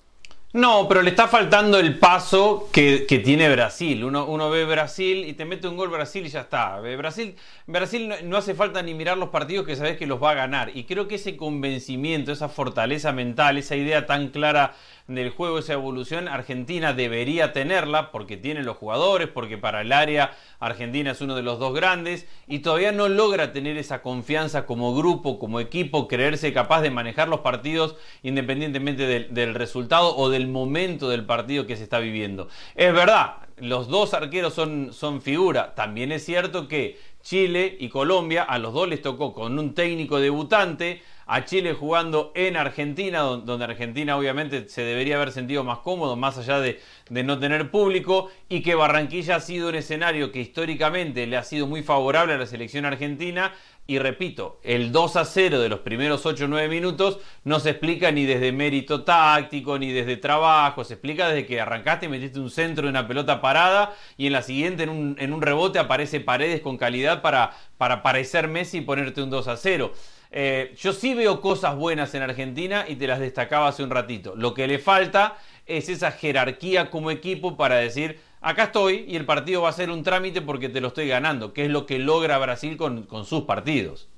No, 0.56 0.88
pero 0.88 1.02
le 1.02 1.10
está 1.10 1.28
faltando 1.28 1.78
el 1.78 2.00
paso 2.00 2.70
que, 2.72 3.06
tiene 3.26 3.50
Brasil. 3.50 4.06
Uno, 4.06 4.50
ve 4.50 4.63
Brasil 4.63 5.26
y 5.26 5.34
te 5.34 5.44
mete 5.44 5.68
un 5.68 5.76
gol 5.76 5.89
Brasil 5.89 6.26
y 6.26 6.30
ya 6.30 6.39
está. 6.39 6.80
Brasil, 6.80 7.36
Brasil 7.68 8.13
no, 8.24 8.38
hace 8.38 8.56
falta 8.56 8.82
ni 8.82 8.94
mirar 8.94 9.18
los 9.18 9.32
partidos 9.32 9.65
que 9.65 9.76
sabes 9.76 9.98
que 9.98 10.08
los 10.08 10.24
va 10.24 10.32
a 10.32 10.36
ganar. 10.36 10.72
Y 10.74 10.86
creo 10.86 11.10
que 11.10 11.15
ese 11.15 11.36
convencimiento, 11.36 12.32
esa 12.32 12.48
fortaleza 12.48 13.12
mental, 13.12 13.58
esa 13.58 13.76
idea 13.76 14.06
tan 14.06 14.30
clara 14.30 14.76
del 15.08 15.30
juego, 15.30 15.60
esa 15.60 15.74
evolución, 15.74 16.30
Argentina 16.30 16.94
debería 16.94 17.52
tenerla 17.52 18.12
porque 18.12 18.38
tiene 18.38 18.63
los 18.63 18.78
jugadores, 18.78 19.28
porque 19.28 19.58
para 19.58 19.82
el 19.82 19.91
área 19.91 20.32
Argentina 20.60 21.12
es 21.12 21.22
uno 21.22 21.36
de 21.36 21.44
los 21.44 21.60
dos 21.60 21.76
grandes 21.76 22.26
y 22.48 22.60
todavía 22.60 22.91
no 22.91 23.08
logra 23.08 23.52
tener 23.52 23.78
esa 23.78 24.02
confianza 24.02 24.65
como 24.65 24.96
grupo, 24.96 25.38
como 25.38 25.60
equipo, 25.60 26.08
creerse 26.08 26.54
capaz 26.54 26.82
de 26.82 26.89
manejar 26.89 27.28
los 27.28 27.41
partidos 27.41 27.98
independientemente 28.24 29.06
del, 29.06 29.32
del 29.34 29.54
resultado 29.54 30.15
o 30.18 30.30
del 30.30 30.45
momento 30.48 31.10
del 31.10 31.26
partido 31.26 31.66
que 31.66 31.76
se 31.76 31.84
está 31.84 32.00
viviendo. 32.00 32.48
Es 32.76 32.94
verdad, 32.94 33.38
los 33.58 33.88
dos 33.88 34.14
arqueros 34.14 34.54
son, 34.54 34.94
son 34.94 35.22
figura. 35.22 35.76
También 35.76 36.12
es 36.12 36.26
cierto 36.26 36.68
que 36.68 37.00
Chile 37.22 37.76
y 37.80 37.90
Colombia, 37.90 38.44
a 38.44 38.60
los 38.60 38.74
dos 38.74 38.88
les 38.88 39.02
tocó 39.02 39.34
con 39.34 39.58
un 39.58 39.74
técnico 39.74 40.20
debutante, 40.20 41.02
a 41.28 41.44
Chile 41.46 41.74
jugando 41.74 42.32
en 42.36 42.56
Argentina, 42.56 43.22
donde 43.22 43.66
Argentina 43.66 44.16
obviamente 44.16 44.70
se 44.70 44.84
debería 44.84 45.16
haber 45.16 45.32
sentido 45.32 45.64
más 45.64 45.80
cómodo, 45.80 46.16
más 46.16 46.38
allá 46.38 46.60
de, 46.60 46.80
no 47.10 47.40
tener 47.40 47.72
público, 47.72 48.30
y 48.48 48.62
que 48.62 48.76
Barranquilla 48.76 49.38
ha 49.38 49.40
sido 49.40 49.70
un 49.70 49.76
escenario 49.76 50.32
que 50.32 50.40
históricamente 50.40 51.26
le 51.26 51.38
ha 51.38 51.44
sido 51.44 51.66
muy 51.68 51.82
favorable 51.82 52.34
a 52.34 52.38
la 52.38 52.46
selección 52.46 52.86
argentina. 52.86 53.54
Y 53.88 54.00
repito, 54.00 54.60
el 54.64 54.92
2 54.92 55.16
a 55.16 55.26
0 55.26 55.60
de 55.60 55.70
los 55.70 55.82
primeros 55.82 56.26
8 56.26 56.46
o 56.46 56.48
9 56.48 56.68
minutos 56.70 57.20
no 57.44 57.60
se 57.60 57.70
explica 57.70 58.12
ni 58.12 58.26
desde 58.26 58.52
mérito 58.52 59.04
táctico, 59.04 59.78
ni 59.78 59.92
desde 59.92 60.18
trabajo, 60.18 60.84
se 60.84 60.96
explica 60.96 61.28
desde 61.28 61.46
que 61.46 61.62
arrancaste 61.62 62.08
y 62.08 62.10
metiste 62.10 62.40
un 62.40 62.50
centro 62.50 62.86
de 62.86 62.90
una 62.90 63.08
pelota 63.08 63.42
parada 63.42 63.94
y 64.18 64.26
en 64.26 64.34
la 64.34 64.42
siguiente 64.42 64.84
en 64.84 64.90
un, 64.90 65.16
en 65.20 65.34
un 65.34 65.42
rebote 65.42 65.78
aparece 65.78 66.20
Paredes 66.20 66.62
con 66.62 66.78
calidad 66.78 67.22
para, 67.22 67.56
para 67.78 68.02
parecer 68.02 68.48
Messi 68.48 68.80
y 68.80 68.82
ponerte 68.82 69.22
un 69.22 69.30
2 69.30 69.48
a 69.50 69.56
0. 69.56 69.94
Eh, 70.38 70.76
yo 70.78 70.91
sí 70.91 71.13
veo 71.13 71.39
cosas 71.39 71.78
buenas 71.78 72.13
en 72.13 72.21
Argentina 72.21 72.84
y 72.89 72.98
te 72.98 73.08
las 73.08 73.21
destacaba 73.21 73.69
hace 73.69 73.84
un 73.84 73.89
ratito. 73.89 74.36
Lo 74.36 74.54
que 74.54 74.67
le 74.67 74.80
falta 74.80 75.38
es 75.65 75.88
esa 75.88 76.12
jerarquía 76.12 76.91
como 76.91 77.10
equipo 77.10 77.56
para 77.56 77.78
decir, 77.78 78.19
acá 78.41 78.65
estoy 78.65 79.06
y 79.08 79.15
el 79.15 79.26
partido 79.26 79.62
va 79.62 79.69
a 79.69 79.71
ser 79.71 79.89
un 79.89 80.04
trámite 80.04 80.41
porque 80.41 80.67
te 80.67 80.82
lo 80.82 80.89
estoy 80.89 81.08
ganando, 81.08 81.54
que 81.54 81.63
es 81.63 81.71
lo 81.71 81.86
que 81.86 82.00
logra 82.00 82.38
Brasil 82.38 82.76
con, 82.76 83.08
sus 83.26 83.43
partidos. 83.43 84.10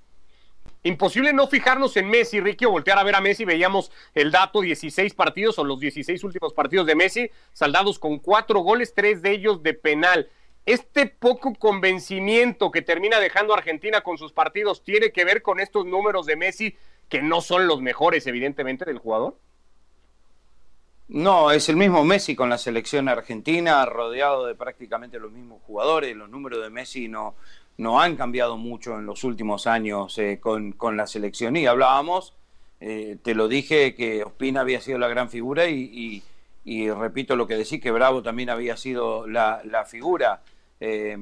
Imposible 0.82 1.34
no 1.34 1.45
fijarnos 1.45 1.95
en 1.97 2.10
Messi, 2.10 2.39
Ricky, 2.39 2.65
o 2.65 2.71
voltear 2.71 2.97
a 2.97 3.03
ver 3.03 3.15
a 3.15 3.21
Messi. 3.21 3.45
Veíamos 3.45 3.91
el 4.15 4.32
dato: 4.32 4.62
16 4.62 5.13
partidos 5.13 5.60
o 5.60 5.63
los 5.63 5.80
16 5.80 6.23
últimos 6.23 6.51
partidos 6.51 6.88
de 6.88 6.95
Messi, 6.95 7.30
saldados 7.53 7.99
con 7.99 8.17
cuatro 8.17 8.62
goles, 8.62 8.95
tres 8.95 9.21
de 9.21 9.34
ellos 9.34 9.62
de 9.62 9.75
penal. 9.75 10.27
Este 10.67 11.06
poco 11.06 11.56
convencimiento 11.56 12.71
que 12.71 12.82
termina 12.82 13.21
dejando 13.21 13.53
Argentina 13.53 14.01
con 14.01 14.17
sus 14.17 14.34
partidos 14.34 14.84
tiene 14.84 15.13
que 15.13 15.23
ver 15.23 15.41
con 15.41 15.62
estos 15.62 15.86
números 15.86 16.25
de 16.25 16.36
Messi 16.36 16.75
que 17.08 17.21
no 17.21 17.39
son 17.39 17.67
los 17.67 17.82
mejores, 17.82 18.27
evidentemente, 18.27 18.84
del 18.84 18.97
jugador. 18.97 19.38
No, 21.08 21.51
es 21.51 21.69
el 21.69 21.77
mismo 21.77 22.03
Messi 22.03 22.36
con 22.36 22.49
la 22.49 22.58
selección 22.58 23.08
argentina, 23.08 23.86
rodeado 23.86 24.45
de 24.45 24.56
prácticamente 24.56 25.19
los 25.19 25.32
mismos 25.32 25.62
jugadores. 25.65 26.13
Los 26.17 26.30
números 26.30 26.62
de 26.62 26.69
Messi 26.69 27.08
no, 27.08 27.36
no 27.77 28.01
han 28.01 28.17
cambiado 28.17 28.58
mucho 28.58 28.99
en 28.99 29.06
los 29.06 29.23
últimos 29.23 29.67
años 29.67 30.17
eh, 30.17 30.41
con, 30.41 30.97
la 30.97 31.08
selección. 31.08 31.56
Y 31.56 31.65
hablábamos, 31.65 32.34
eh, 32.82 33.15
te 33.23 33.36
lo 33.36 33.47
dije, 33.47 33.95
que 33.95 34.25
Ospina 34.25 34.60
había 34.60 34.82
sido 34.82 34.97
la 34.97 35.08
gran 35.08 35.30
figura 35.30 35.69
y, 35.69 36.23
repito 36.65 37.38
lo 37.38 37.47
que 37.47 37.56
decís, 37.56 37.80
que 37.80 37.91
Bravo 37.91 38.21
también 38.21 38.49
había 38.49 38.75
sido 38.75 39.27
la 39.27 39.86
figura. 39.89 40.41
Eh, 40.80 41.18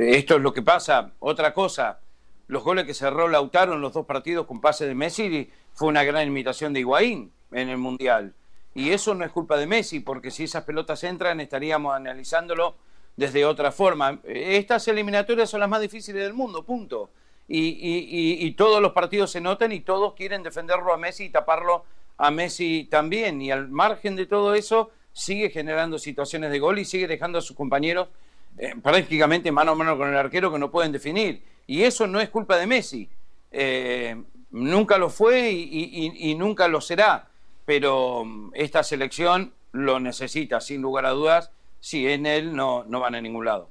esto 0.00 0.36
es 0.36 0.42
lo 0.42 0.52
que 0.52 0.62
pasa. 0.62 1.12
Otra 1.18 1.52
cosa, 1.54 2.00
los 2.48 2.62
goles 2.62 2.84
que 2.84 2.94
cerró 2.94 3.28
Lautaro 3.28 3.74
en 3.74 3.80
los 3.80 3.92
dos 3.92 4.06
partidos 4.06 4.46
con 4.46 4.60
pase 4.60 4.86
de 4.86 4.94
Messi 4.94 5.50
fue 5.72 5.88
una 5.88 6.04
gran 6.04 6.26
imitación 6.26 6.72
de 6.72 6.80
Higuaín 6.80 7.32
en 7.52 7.68
el 7.68 7.78
Mundial. 7.78 8.34
Y 8.74 8.90
eso 8.90 9.14
no 9.14 9.24
es 9.24 9.32
culpa 9.32 9.56
de 9.56 9.66
Messi, 9.66 10.00
porque 10.00 10.30
si 10.30 10.44
esas 10.44 10.64
pelotas 10.64 11.02
entran 11.04 11.40
estaríamos 11.40 11.94
analizándolo 11.94 12.76
desde 13.16 13.44
otra 13.44 13.72
forma. 13.72 14.20
Estas 14.24 14.86
eliminatorias 14.88 15.48
son 15.48 15.60
las 15.60 15.68
más 15.68 15.80
difíciles 15.80 16.22
del 16.22 16.34
mundo, 16.34 16.64
punto. 16.64 17.10
Y, 17.48 18.50
todos 18.52 18.82
los 18.82 18.92
partidos 18.92 19.30
se 19.30 19.40
notan 19.40 19.72
y 19.72 19.80
todos 19.80 20.14
quieren 20.14 20.42
defenderlo 20.42 20.92
a 20.92 20.98
Messi 20.98 21.24
y 21.24 21.30
taparlo 21.30 21.84
a 22.18 22.30
Messi 22.30 22.84
también. 22.90 23.40
Y 23.40 23.50
al 23.50 23.68
margen 23.68 24.16
de 24.16 24.26
todo 24.26 24.54
eso, 24.54 24.90
sigue 25.12 25.50
generando 25.50 25.98
situaciones 25.98 26.50
de 26.50 26.58
gol 26.58 26.78
y 26.78 26.84
sigue 26.84 27.06
dejando 27.06 27.38
a 27.38 27.42
sus 27.42 27.56
compañeros 27.56 28.08
eh, 28.58 28.74
prácticamente 28.82 29.52
mano 29.52 29.72
a 29.72 29.74
mano 29.74 29.96
con 29.96 30.08
el 30.08 30.16
arquero 30.16 30.52
que 30.52 30.58
no 30.58 30.70
pueden 30.70 30.92
definir. 30.92 31.42
Y 31.66 31.82
eso 31.82 32.06
no 32.06 32.20
es 32.20 32.28
culpa 32.30 32.56
de 32.56 32.66
Messi. 32.66 33.08
Eh, 33.50 34.16
nunca 34.50 34.98
lo 34.98 35.10
fue 35.10 35.50
y, 35.50 36.34
nunca 36.36 36.68
lo 36.68 36.80
será. 36.80 37.28
Pero 37.64 38.24
mm, 38.24 38.52
esta 38.54 38.82
selección 38.82 39.52
lo 39.72 40.00
necesita, 40.00 40.60
sin 40.60 40.80
lugar 40.80 41.06
a 41.06 41.10
dudas. 41.10 41.50
Si 41.80 42.08
en 42.08 42.26
él 42.26 42.54
no, 42.54 42.84
no 42.84 43.00
van 43.00 43.14
a 43.14 43.20
ningún 43.20 43.44
lado. 43.44 43.70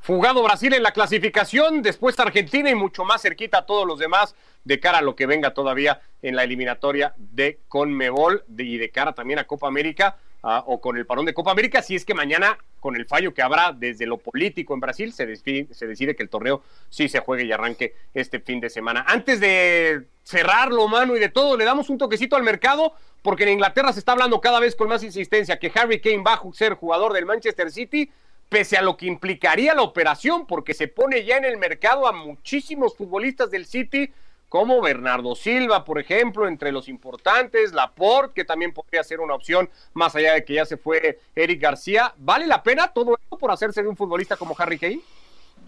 Fugado 0.00 0.42
Brasil 0.42 0.74
en 0.74 0.82
la 0.82 0.92
clasificación, 0.92 1.80
después 1.80 2.18
Argentina 2.18 2.68
y 2.68 2.74
mucho 2.74 3.04
más 3.04 3.22
cerquita 3.22 3.58
a 3.58 3.66
todos 3.66 3.86
los 3.86 4.00
demás 4.00 4.34
de 4.64 4.80
cara 4.80 4.98
a 4.98 5.02
lo 5.02 5.14
que 5.14 5.26
venga 5.26 5.54
todavía 5.54 6.00
en 6.22 6.36
la 6.36 6.44
eliminatoria 6.44 7.14
de 7.16 7.60
Conmebol 7.68 8.44
y 8.56 8.78
de 8.78 8.90
cara 8.90 9.12
también 9.12 9.38
a 9.38 9.44
Copa 9.44 9.68
América. 9.68 10.16
Ah, 10.44 10.64
o 10.66 10.80
con 10.80 10.96
el 10.96 11.06
parón 11.06 11.24
de 11.24 11.34
Copa 11.34 11.52
América, 11.52 11.82
si 11.82 11.94
es 11.94 12.04
que 12.04 12.14
mañana, 12.14 12.58
con 12.82 12.96
el 12.96 13.06
fallo 13.06 13.32
que 13.32 13.42
habrá 13.42 13.72
desde 13.72 14.06
lo 14.06 14.18
político 14.18 14.74
en 14.74 14.80
Brasil, 14.80 15.12
se 15.12 15.24
decide, 15.24 16.16
que 16.16 16.22
el 16.24 16.28
torneo 16.28 16.64
sí 16.90 17.08
se 17.08 17.20
juegue 17.20 17.44
y 17.44 17.52
arranque 17.52 17.94
este 18.12 18.40
fin 18.40 18.58
de 18.58 18.68
semana. 18.68 19.04
Antes 19.06 19.38
de 19.38 20.08
cerrarlo, 20.24 20.88
mano, 20.88 21.16
y 21.16 21.20
de 21.20 21.28
todo, 21.28 21.56
le 21.56 21.64
damos 21.64 21.90
un 21.90 21.96
toquecito 21.96 22.34
al 22.34 22.42
mercado, 22.42 22.94
porque 23.22 23.44
en 23.44 23.50
Inglaterra 23.50 23.92
se 23.92 24.00
está 24.00 24.12
hablando 24.12 24.40
cada 24.40 24.58
vez 24.58 24.74
con 24.74 24.88
más 24.88 25.04
insistencia 25.04 25.60
que 25.60 25.70
Harry 25.72 26.00
Kane 26.00 26.24
va 26.24 26.34
a 26.34 26.42
ser 26.54 26.74
jugador 26.74 27.12
del 27.12 27.24
Manchester 27.24 27.70
City, 27.70 28.10
pese 28.48 28.76
a 28.76 28.82
lo 28.82 28.96
que 28.96 29.06
implicaría 29.06 29.74
la 29.74 29.82
operación, 29.82 30.44
porque 30.48 30.74
se 30.74 30.88
pone 30.88 31.24
ya 31.24 31.36
en 31.36 31.44
el 31.44 31.58
mercado 31.58 32.08
a 32.08 32.12
muchísimos 32.12 32.96
futbolistas 32.96 33.48
del 33.52 33.64
City 33.64 34.12
como 34.52 34.82
Bernardo 34.82 35.34
Silva, 35.34 35.82
por 35.82 35.98
ejemplo, 35.98 36.46
entre 36.46 36.72
los 36.72 36.86
importantes, 36.86 37.72
Laporte, 37.72 38.34
que 38.34 38.44
también 38.44 38.74
podría 38.74 39.02
ser 39.02 39.20
una 39.20 39.34
opción, 39.34 39.70
más 39.94 40.14
allá 40.14 40.34
de 40.34 40.44
que 40.44 40.52
ya 40.52 40.66
se 40.66 40.76
fue 40.76 41.20
Eric 41.34 41.58
García. 41.58 42.12
¿Vale 42.18 42.46
la 42.46 42.62
pena 42.62 42.92
todo 42.92 43.16
esto 43.18 43.38
por 43.38 43.50
hacerse 43.50 43.82
de 43.82 43.88
un 43.88 43.96
futbolista 43.96 44.36
como 44.36 44.54
Harry 44.58 44.78
Kane? 44.78 45.00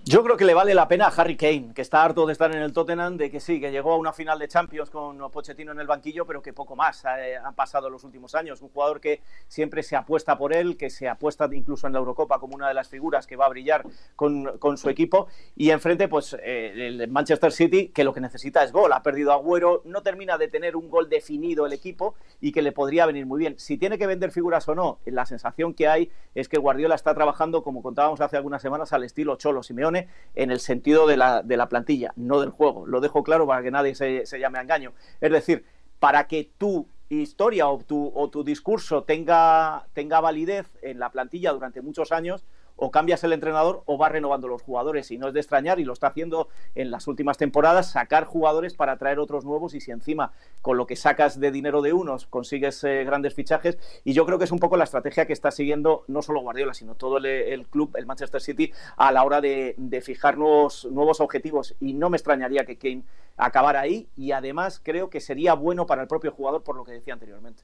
Yo 0.06 0.22
creo 0.22 0.36
que 0.36 0.44
le 0.44 0.52
vale 0.52 0.74
la 0.74 0.86
pena 0.86 1.06
a 1.06 1.08
Harry 1.08 1.34
Kane, 1.34 1.72
que 1.74 1.80
está 1.80 2.04
harto 2.04 2.26
de 2.26 2.34
estar 2.34 2.54
en 2.54 2.60
el 2.60 2.74
Tottenham, 2.74 3.16
de 3.16 3.30
que 3.30 3.40
sí, 3.40 3.58
que 3.58 3.72
llegó 3.72 3.94
a 3.94 3.96
una 3.96 4.12
final 4.12 4.38
de 4.38 4.48
Champions 4.48 4.90
con 4.90 5.16
Pochettino 5.30 5.72
en 5.72 5.80
el 5.80 5.86
banquillo, 5.86 6.26
pero 6.26 6.42
que 6.42 6.52
poco 6.52 6.76
más 6.76 7.06
eh, 7.06 7.38
han 7.42 7.54
pasado 7.54 7.88
los 7.88 8.04
últimos 8.04 8.34
años. 8.34 8.60
Un 8.60 8.68
jugador 8.68 9.00
que 9.00 9.22
siempre 9.48 9.82
se 9.82 9.96
apuesta 9.96 10.36
por 10.36 10.52
él, 10.52 10.76
que 10.76 10.90
se 10.90 11.08
apuesta 11.08 11.48
incluso 11.50 11.86
en 11.86 11.94
la 11.94 12.00
Eurocopa 12.00 12.38
como 12.38 12.54
una 12.54 12.68
de 12.68 12.74
las 12.74 12.90
figuras 12.90 13.26
que 13.26 13.36
va 13.36 13.46
a 13.46 13.48
brillar 13.48 13.86
con, 14.14 14.58
con 14.58 14.76
su 14.76 14.90
equipo. 14.90 15.28
Y 15.56 15.70
enfrente, 15.70 16.06
pues 16.06 16.36
eh, 16.38 16.74
el 16.76 17.08
Manchester 17.08 17.50
City, 17.50 17.88
que 17.88 18.04
lo 18.04 18.12
que 18.12 18.20
necesita 18.20 18.62
es 18.62 18.72
gol. 18.72 18.92
Ha 18.92 19.02
perdido 19.02 19.32
Agüero, 19.32 19.80
no 19.86 20.02
termina 20.02 20.36
de 20.36 20.48
tener 20.48 20.76
un 20.76 20.90
gol 20.90 21.08
definido 21.08 21.64
el 21.64 21.72
equipo 21.72 22.14
y 22.42 22.52
que 22.52 22.60
le 22.60 22.72
podría 22.72 23.06
venir 23.06 23.24
muy 23.24 23.38
bien. 23.38 23.58
Si 23.58 23.78
tiene 23.78 23.96
que 23.96 24.06
vender 24.06 24.32
figuras 24.32 24.68
o 24.68 24.74
no, 24.74 24.98
la 25.06 25.24
sensación 25.24 25.72
que 25.72 25.88
hay 25.88 26.10
es 26.34 26.50
que 26.50 26.58
Guardiola 26.58 26.94
está 26.94 27.14
trabajando, 27.14 27.62
como 27.62 27.82
contábamos 27.82 28.20
hace 28.20 28.36
algunas 28.36 28.60
semanas, 28.60 28.92
al 28.92 29.04
estilo 29.04 29.36
Cholo 29.36 29.62
Simeone 29.62 29.93
en 30.34 30.50
el 30.50 30.60
sentido 30.60 31.06
de 31.06 31.16
la, 31.16 31.42
de 31.42 31.56
la 31.56 31.68
plantilla, 31.68 32.12
no 32.16 32.40
del 32.40 32.50
juego. 32.50 32.86
Lo 32.86 33.00
dejo 33.00 33.22
claro 33.22 33.46
para 33.46 33.62
que 33.62 33.70
nadie 33.70 33.94
se, 33.94 34.26
se 34.26 34.38
llame 34.38 34.58
a 34.58 34.62
engaño. 34.62 34.92
Es 35.20 35.32
decir, 35.32 35.64
para 35.98 36.26
que 36.26 36.50
tu 36.58 36.86
historia 37.08 37.68
o 37.68 37.78
tu, 37.78 38.12
o 38.14 38.28
tu 38.30 38.44
discurso 38.44 39.04
tenga, 39.04 39.86
tenga 39.92 40.20
validez 40.20 40.66
en 40.82 40.98
la 40.98 41.10
plantilla 41.10 41.52
durante 41.52 41.80
muchos 41.82 42.12
años, 42.12 42.44
o 42.76 42.90
cambias 42.90 43.24
el 43.24 43.32
entrenador 43.32 43.82
o 43.86 43.98
va 43.98 44.08
renovando 44.08 44.48
los 44.48 44.62
jugadores. 44.62 45.10
Y 45.10 45.18
no 45.18 45.28
es 45.28 45.34
de 45.34 45.40
extrañar, 45.40 45.80
y 45.80 45.84
lo 45.84 45.92
está 45.92 46.08
haciendo 46.08 46.48
en 46.74 46.90
las 46.90 47.06
últimas 47.06 47.38
temporadas, 47.38 47.90
sacar 47.92 48.24
jugadores 48.24 48.74
para 48.74 48.96
traer 48.96 49.18
otros 49.18 49.44
nuevos 49.44 49.74
y 49.74 49.80
si 49.80 49.90
encima 49.90 50.32
con 50.62 50.76
lo 50.76 50.86
que 50.86 50.96
sacas 50.96 51.40
de 51.40 51.50
dinero 51.50 51.82
de 51.82 51.92
unos 51.92 52.26
consigues 52.26 52.82
eh, 52.84 53.04
grandes 53.04 53.34
fichajes. 53.34 53.78
Y 54.04 54.12
yo 54.12 54.26
creo 54.26 54.38
que 54.38 54.44
es 54.44 54.52
un 54.52 54.58
poco 54.58 54.76
la 54.76 54.84
estrategia 54.84 55.26
que 55.26 55.32
está 55.32 55.50
siguiendo 55.50 56.04
no 56.08 56.22
solo 56.22 56.40
Guardiola, 56.40 56.74
sino 56.74 56.94
todo 56.94 57.18
el, 57.18 57.66
club, 57.68 57.94
el 57.96 58.06
Manchester 58.06 58.40
City, 58.40 58.72
a 58.96 59.12
la 59.12 59.24
hora 59.24 59.40
de, 59.40 59.74
fijar 60.04 60.36
nuevos, 60.36 60.86
nuevos 60.90 61.20
objetivos. 61.20 61.74
Y 61.80 61.94
no 61.94 62.10
me 62.10 62.16
extrañaría 62.16 62.64
que 62.64 62.76
Kane 62.76 63.04
acabara 63.36 63.80
ahí 63.80 64.08
y 64.16 64.32
además 64.32 64.80
creo 64.82 65.10
que 65.10 65.20
sería 65.20 65.54
bueno 65.54 65.86
para 65.86 66.02
el 66.02 66.08
propio 66.08 66.32
jugador 66.32 66.62
por 66.62 66.76
lo 66.76 66.84
que 66.84 66.92
decía 66.92 67.14
anteriormente. 67.14 67.62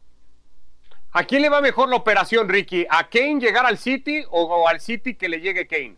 ¿A 1.12 1.24
quién 1.24 1.42
le 1.42 1.48
va 1.48 1.60
mejor 1.60 1.88
la 1.88 1.96
operación, 1.96 2.48
Ricky? 2.48 2.86
¿A 2.88 3.08
Kane 3.08 3.40
llegar 3.40 3.66
al 3.66 3.78
City 3.78 4.22
o, 4.30 4.68
al 4.68 4.80
City 4.80 5.16
que 5.16 5.28
le 5.28 5.40
llegue 5.40 5.66
Kane? 5.66 5.96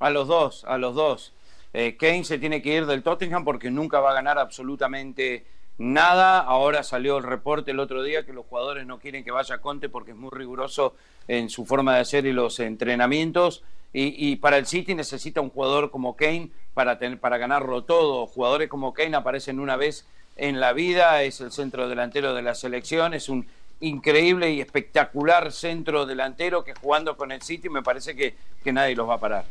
A 0.00 0.10
los 0.10 0.26
dos, 0.26 0.64
a 0.64 0.76
los 0.76 0.96
dos. 0.96 1.32
Eh, 1.72 1.96
Kane 1.96 2.24
se 2.24 2.38
tiene 2.38 2.60
que 2.60 2.74
ir 2.74 2.86
del 2.86 3.04
Tottenham 3.04 3.44
porque 3.44 3.70
nunca 3.70 4.00
va 4.00 4.10
a 4.10 4.14
ganar 4.14 4.40
absolutamente 4.40 5.46
nada. 5.78 6.40
Ahora 6.40 6.82
salió 6.82 7.18
el 7.18 7.22
reporte 7.22 7.70
el 7.70 7.78
otro 7.78 8.02
día 8.02 8.26
que 8.26 8.32
los 8.32 8.44
jugadores 8.46 8.84
no 8.86 8.98
quieren 8.98 9.22
que 9.22 9.30
vaya 9.30 9.58
Conte 9.58 9.88
porque 9.88 10.10
es 10.10 10.16
muy 10.16 10.30
riguroso 10.32 10.96
en 11.28 11.48
su 11.48 11.64
forma 11.64 11.94
de 11.94 12.00
hacer 12.00 12.26
y 12.26 12.32
los 12.32 12.58
entrenamientos. 12.58 13.62
Y, 13.96 14.34
para 14.36 14.56
el 14.56 14.66
City 14.66 14.96
necesita 14.96 15.40
un 15.40 15.50
jugador 15.50 15.92
como 15.92 16.16
Kane 16.16 16.50
para, 16.74 16.98
tener, 16.98 17.20
para 17.20 17.38
ganarlo 17.38 17.84
todo. 17.84 18.26
Jugadores 18.26 18.68
como 18.68 18.92
Kane 18.92 19.14
aparecen 19.14 19.60
una 19.60 19.76
vez 19.76 20.08
en 20.34 20.58
la 20.58 20.72
vida, 20.72 21.22
es 21.22 21.40
el 21.40 21.52
centro 21.52 21.88
delantero 21.88 22.34
de 22.34 22.42
la 22.42 22.56
selección, 22.56 23.14
es 23.14 23.28
un 23.28 23.46
increíble 23.86 24.50
y 24.50 24.60
espectacular 24.60 25.52
centro 25.52 26.06
delantero 26.06 26.64
que 26.64 26.74
jugando 26.74 27.16
con 27.16 27.32
el 27.32 27.42
City 27.42 27.68
me 27.68 27.82
parece 27.82 28.14
que, 28.14 28.34
que 28.62 28.72
nadie 28.72 28.94
los 28.94 29.08
va 29.08 29.14
a 29.14 29.20
parar. 29.20 29.44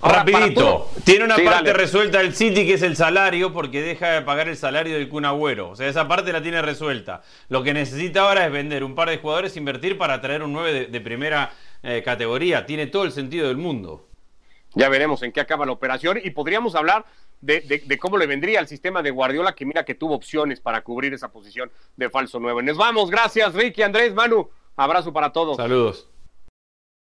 Rapidito, 0.00 0.90
tiene 1.04 1.24
una 1.24 1.36
parte 1.36 1.72
resuelta 1.72 2.20
el 2.20 2.34
City 2.34 2.66
que 2.66 2.74
es 2.74 2.82
el 2.82 2.96
salario 2.96 3.52
porque 3.52 3.80
deja 3.80 4.10
de 4.10 4.22
pagar 4.22 4.48
el 4.48 4.56
salario 4.56 4.94
del 4.94 5.08
Kun 5.08 5.24
Agüero. 5.24 5.70
O 5.70 5.76
sea, 5.76 5.88
esa 5.88 6.06
parte 6.06 6.32
la 6.32 6.42
tiene 6.42 6.60
resuelta. 6.62 7.22
Lo 7.48 7.62
que 7.62 7.72
necesita 7.72 8.20
ahora 8.20 8.46
es 8.46 8.52
vender 8.52 8.84
un 8.84 8.94
par 8.94 9.08
de 9.08 9.18
jugadores, 9.18 9.56
invertir 9.56 9.96
para 9.96 10.20
traer 10.20 10.42
un 10.42 10.52
9 10.52 10.86
de, 10.86 11.00
primera 11.00 11.52
eh, 11.82 12.02
categoría. 12.04 12.66
Tiene 12.66 12.86
todo 12.86 13.04
el 13.04 13.12
sentido 13.12 13.48
del 13.48 13.56
mundo. 13.56 14.06
Ya 14.74 14.90
veremos 14.90 15.22
en 15.22 15.32
qué 15.32 15.40
acaba 15.40 15.64
la 15.64 15.72
operación 15.72 16.18
y 16.22 16.30
podríamos 16.30 16.74
hablar 16.74 17.06
de, 17.40 17.60
de, 17.60 17.98
cómo 17.98 18.16
le 18.16 18.26
vendría 18.26 18.60
al 18.60 18.68
sistema 18.68 19.02
de 19.02 19.10
Guardiola, 19.10 19.54
que 19.54 19.66
mira 19.66 19.84
que 19.84 19.94
tuvo 19.94 20.14
opciones 20.14 20.60
para 20.60 20.82
cubrir 20.82 21.14
esa 21.14 21.30
posición 21.30 21.70
de 21.96 22.10
falso 22.10 22.40
nuevo. 22.40 22.62
Nos 22.62 22.76
vamos, 22.76 23.10
gracias 23.10 23.54
Ricky, 23.54 23.82
Andrés, 23.82 24.14
Manu, 24.14 24.48
abrazo 24.76 25.12
para 25.12 25.32
todos. 25.32 25.56
Saludos. 25.56 26.08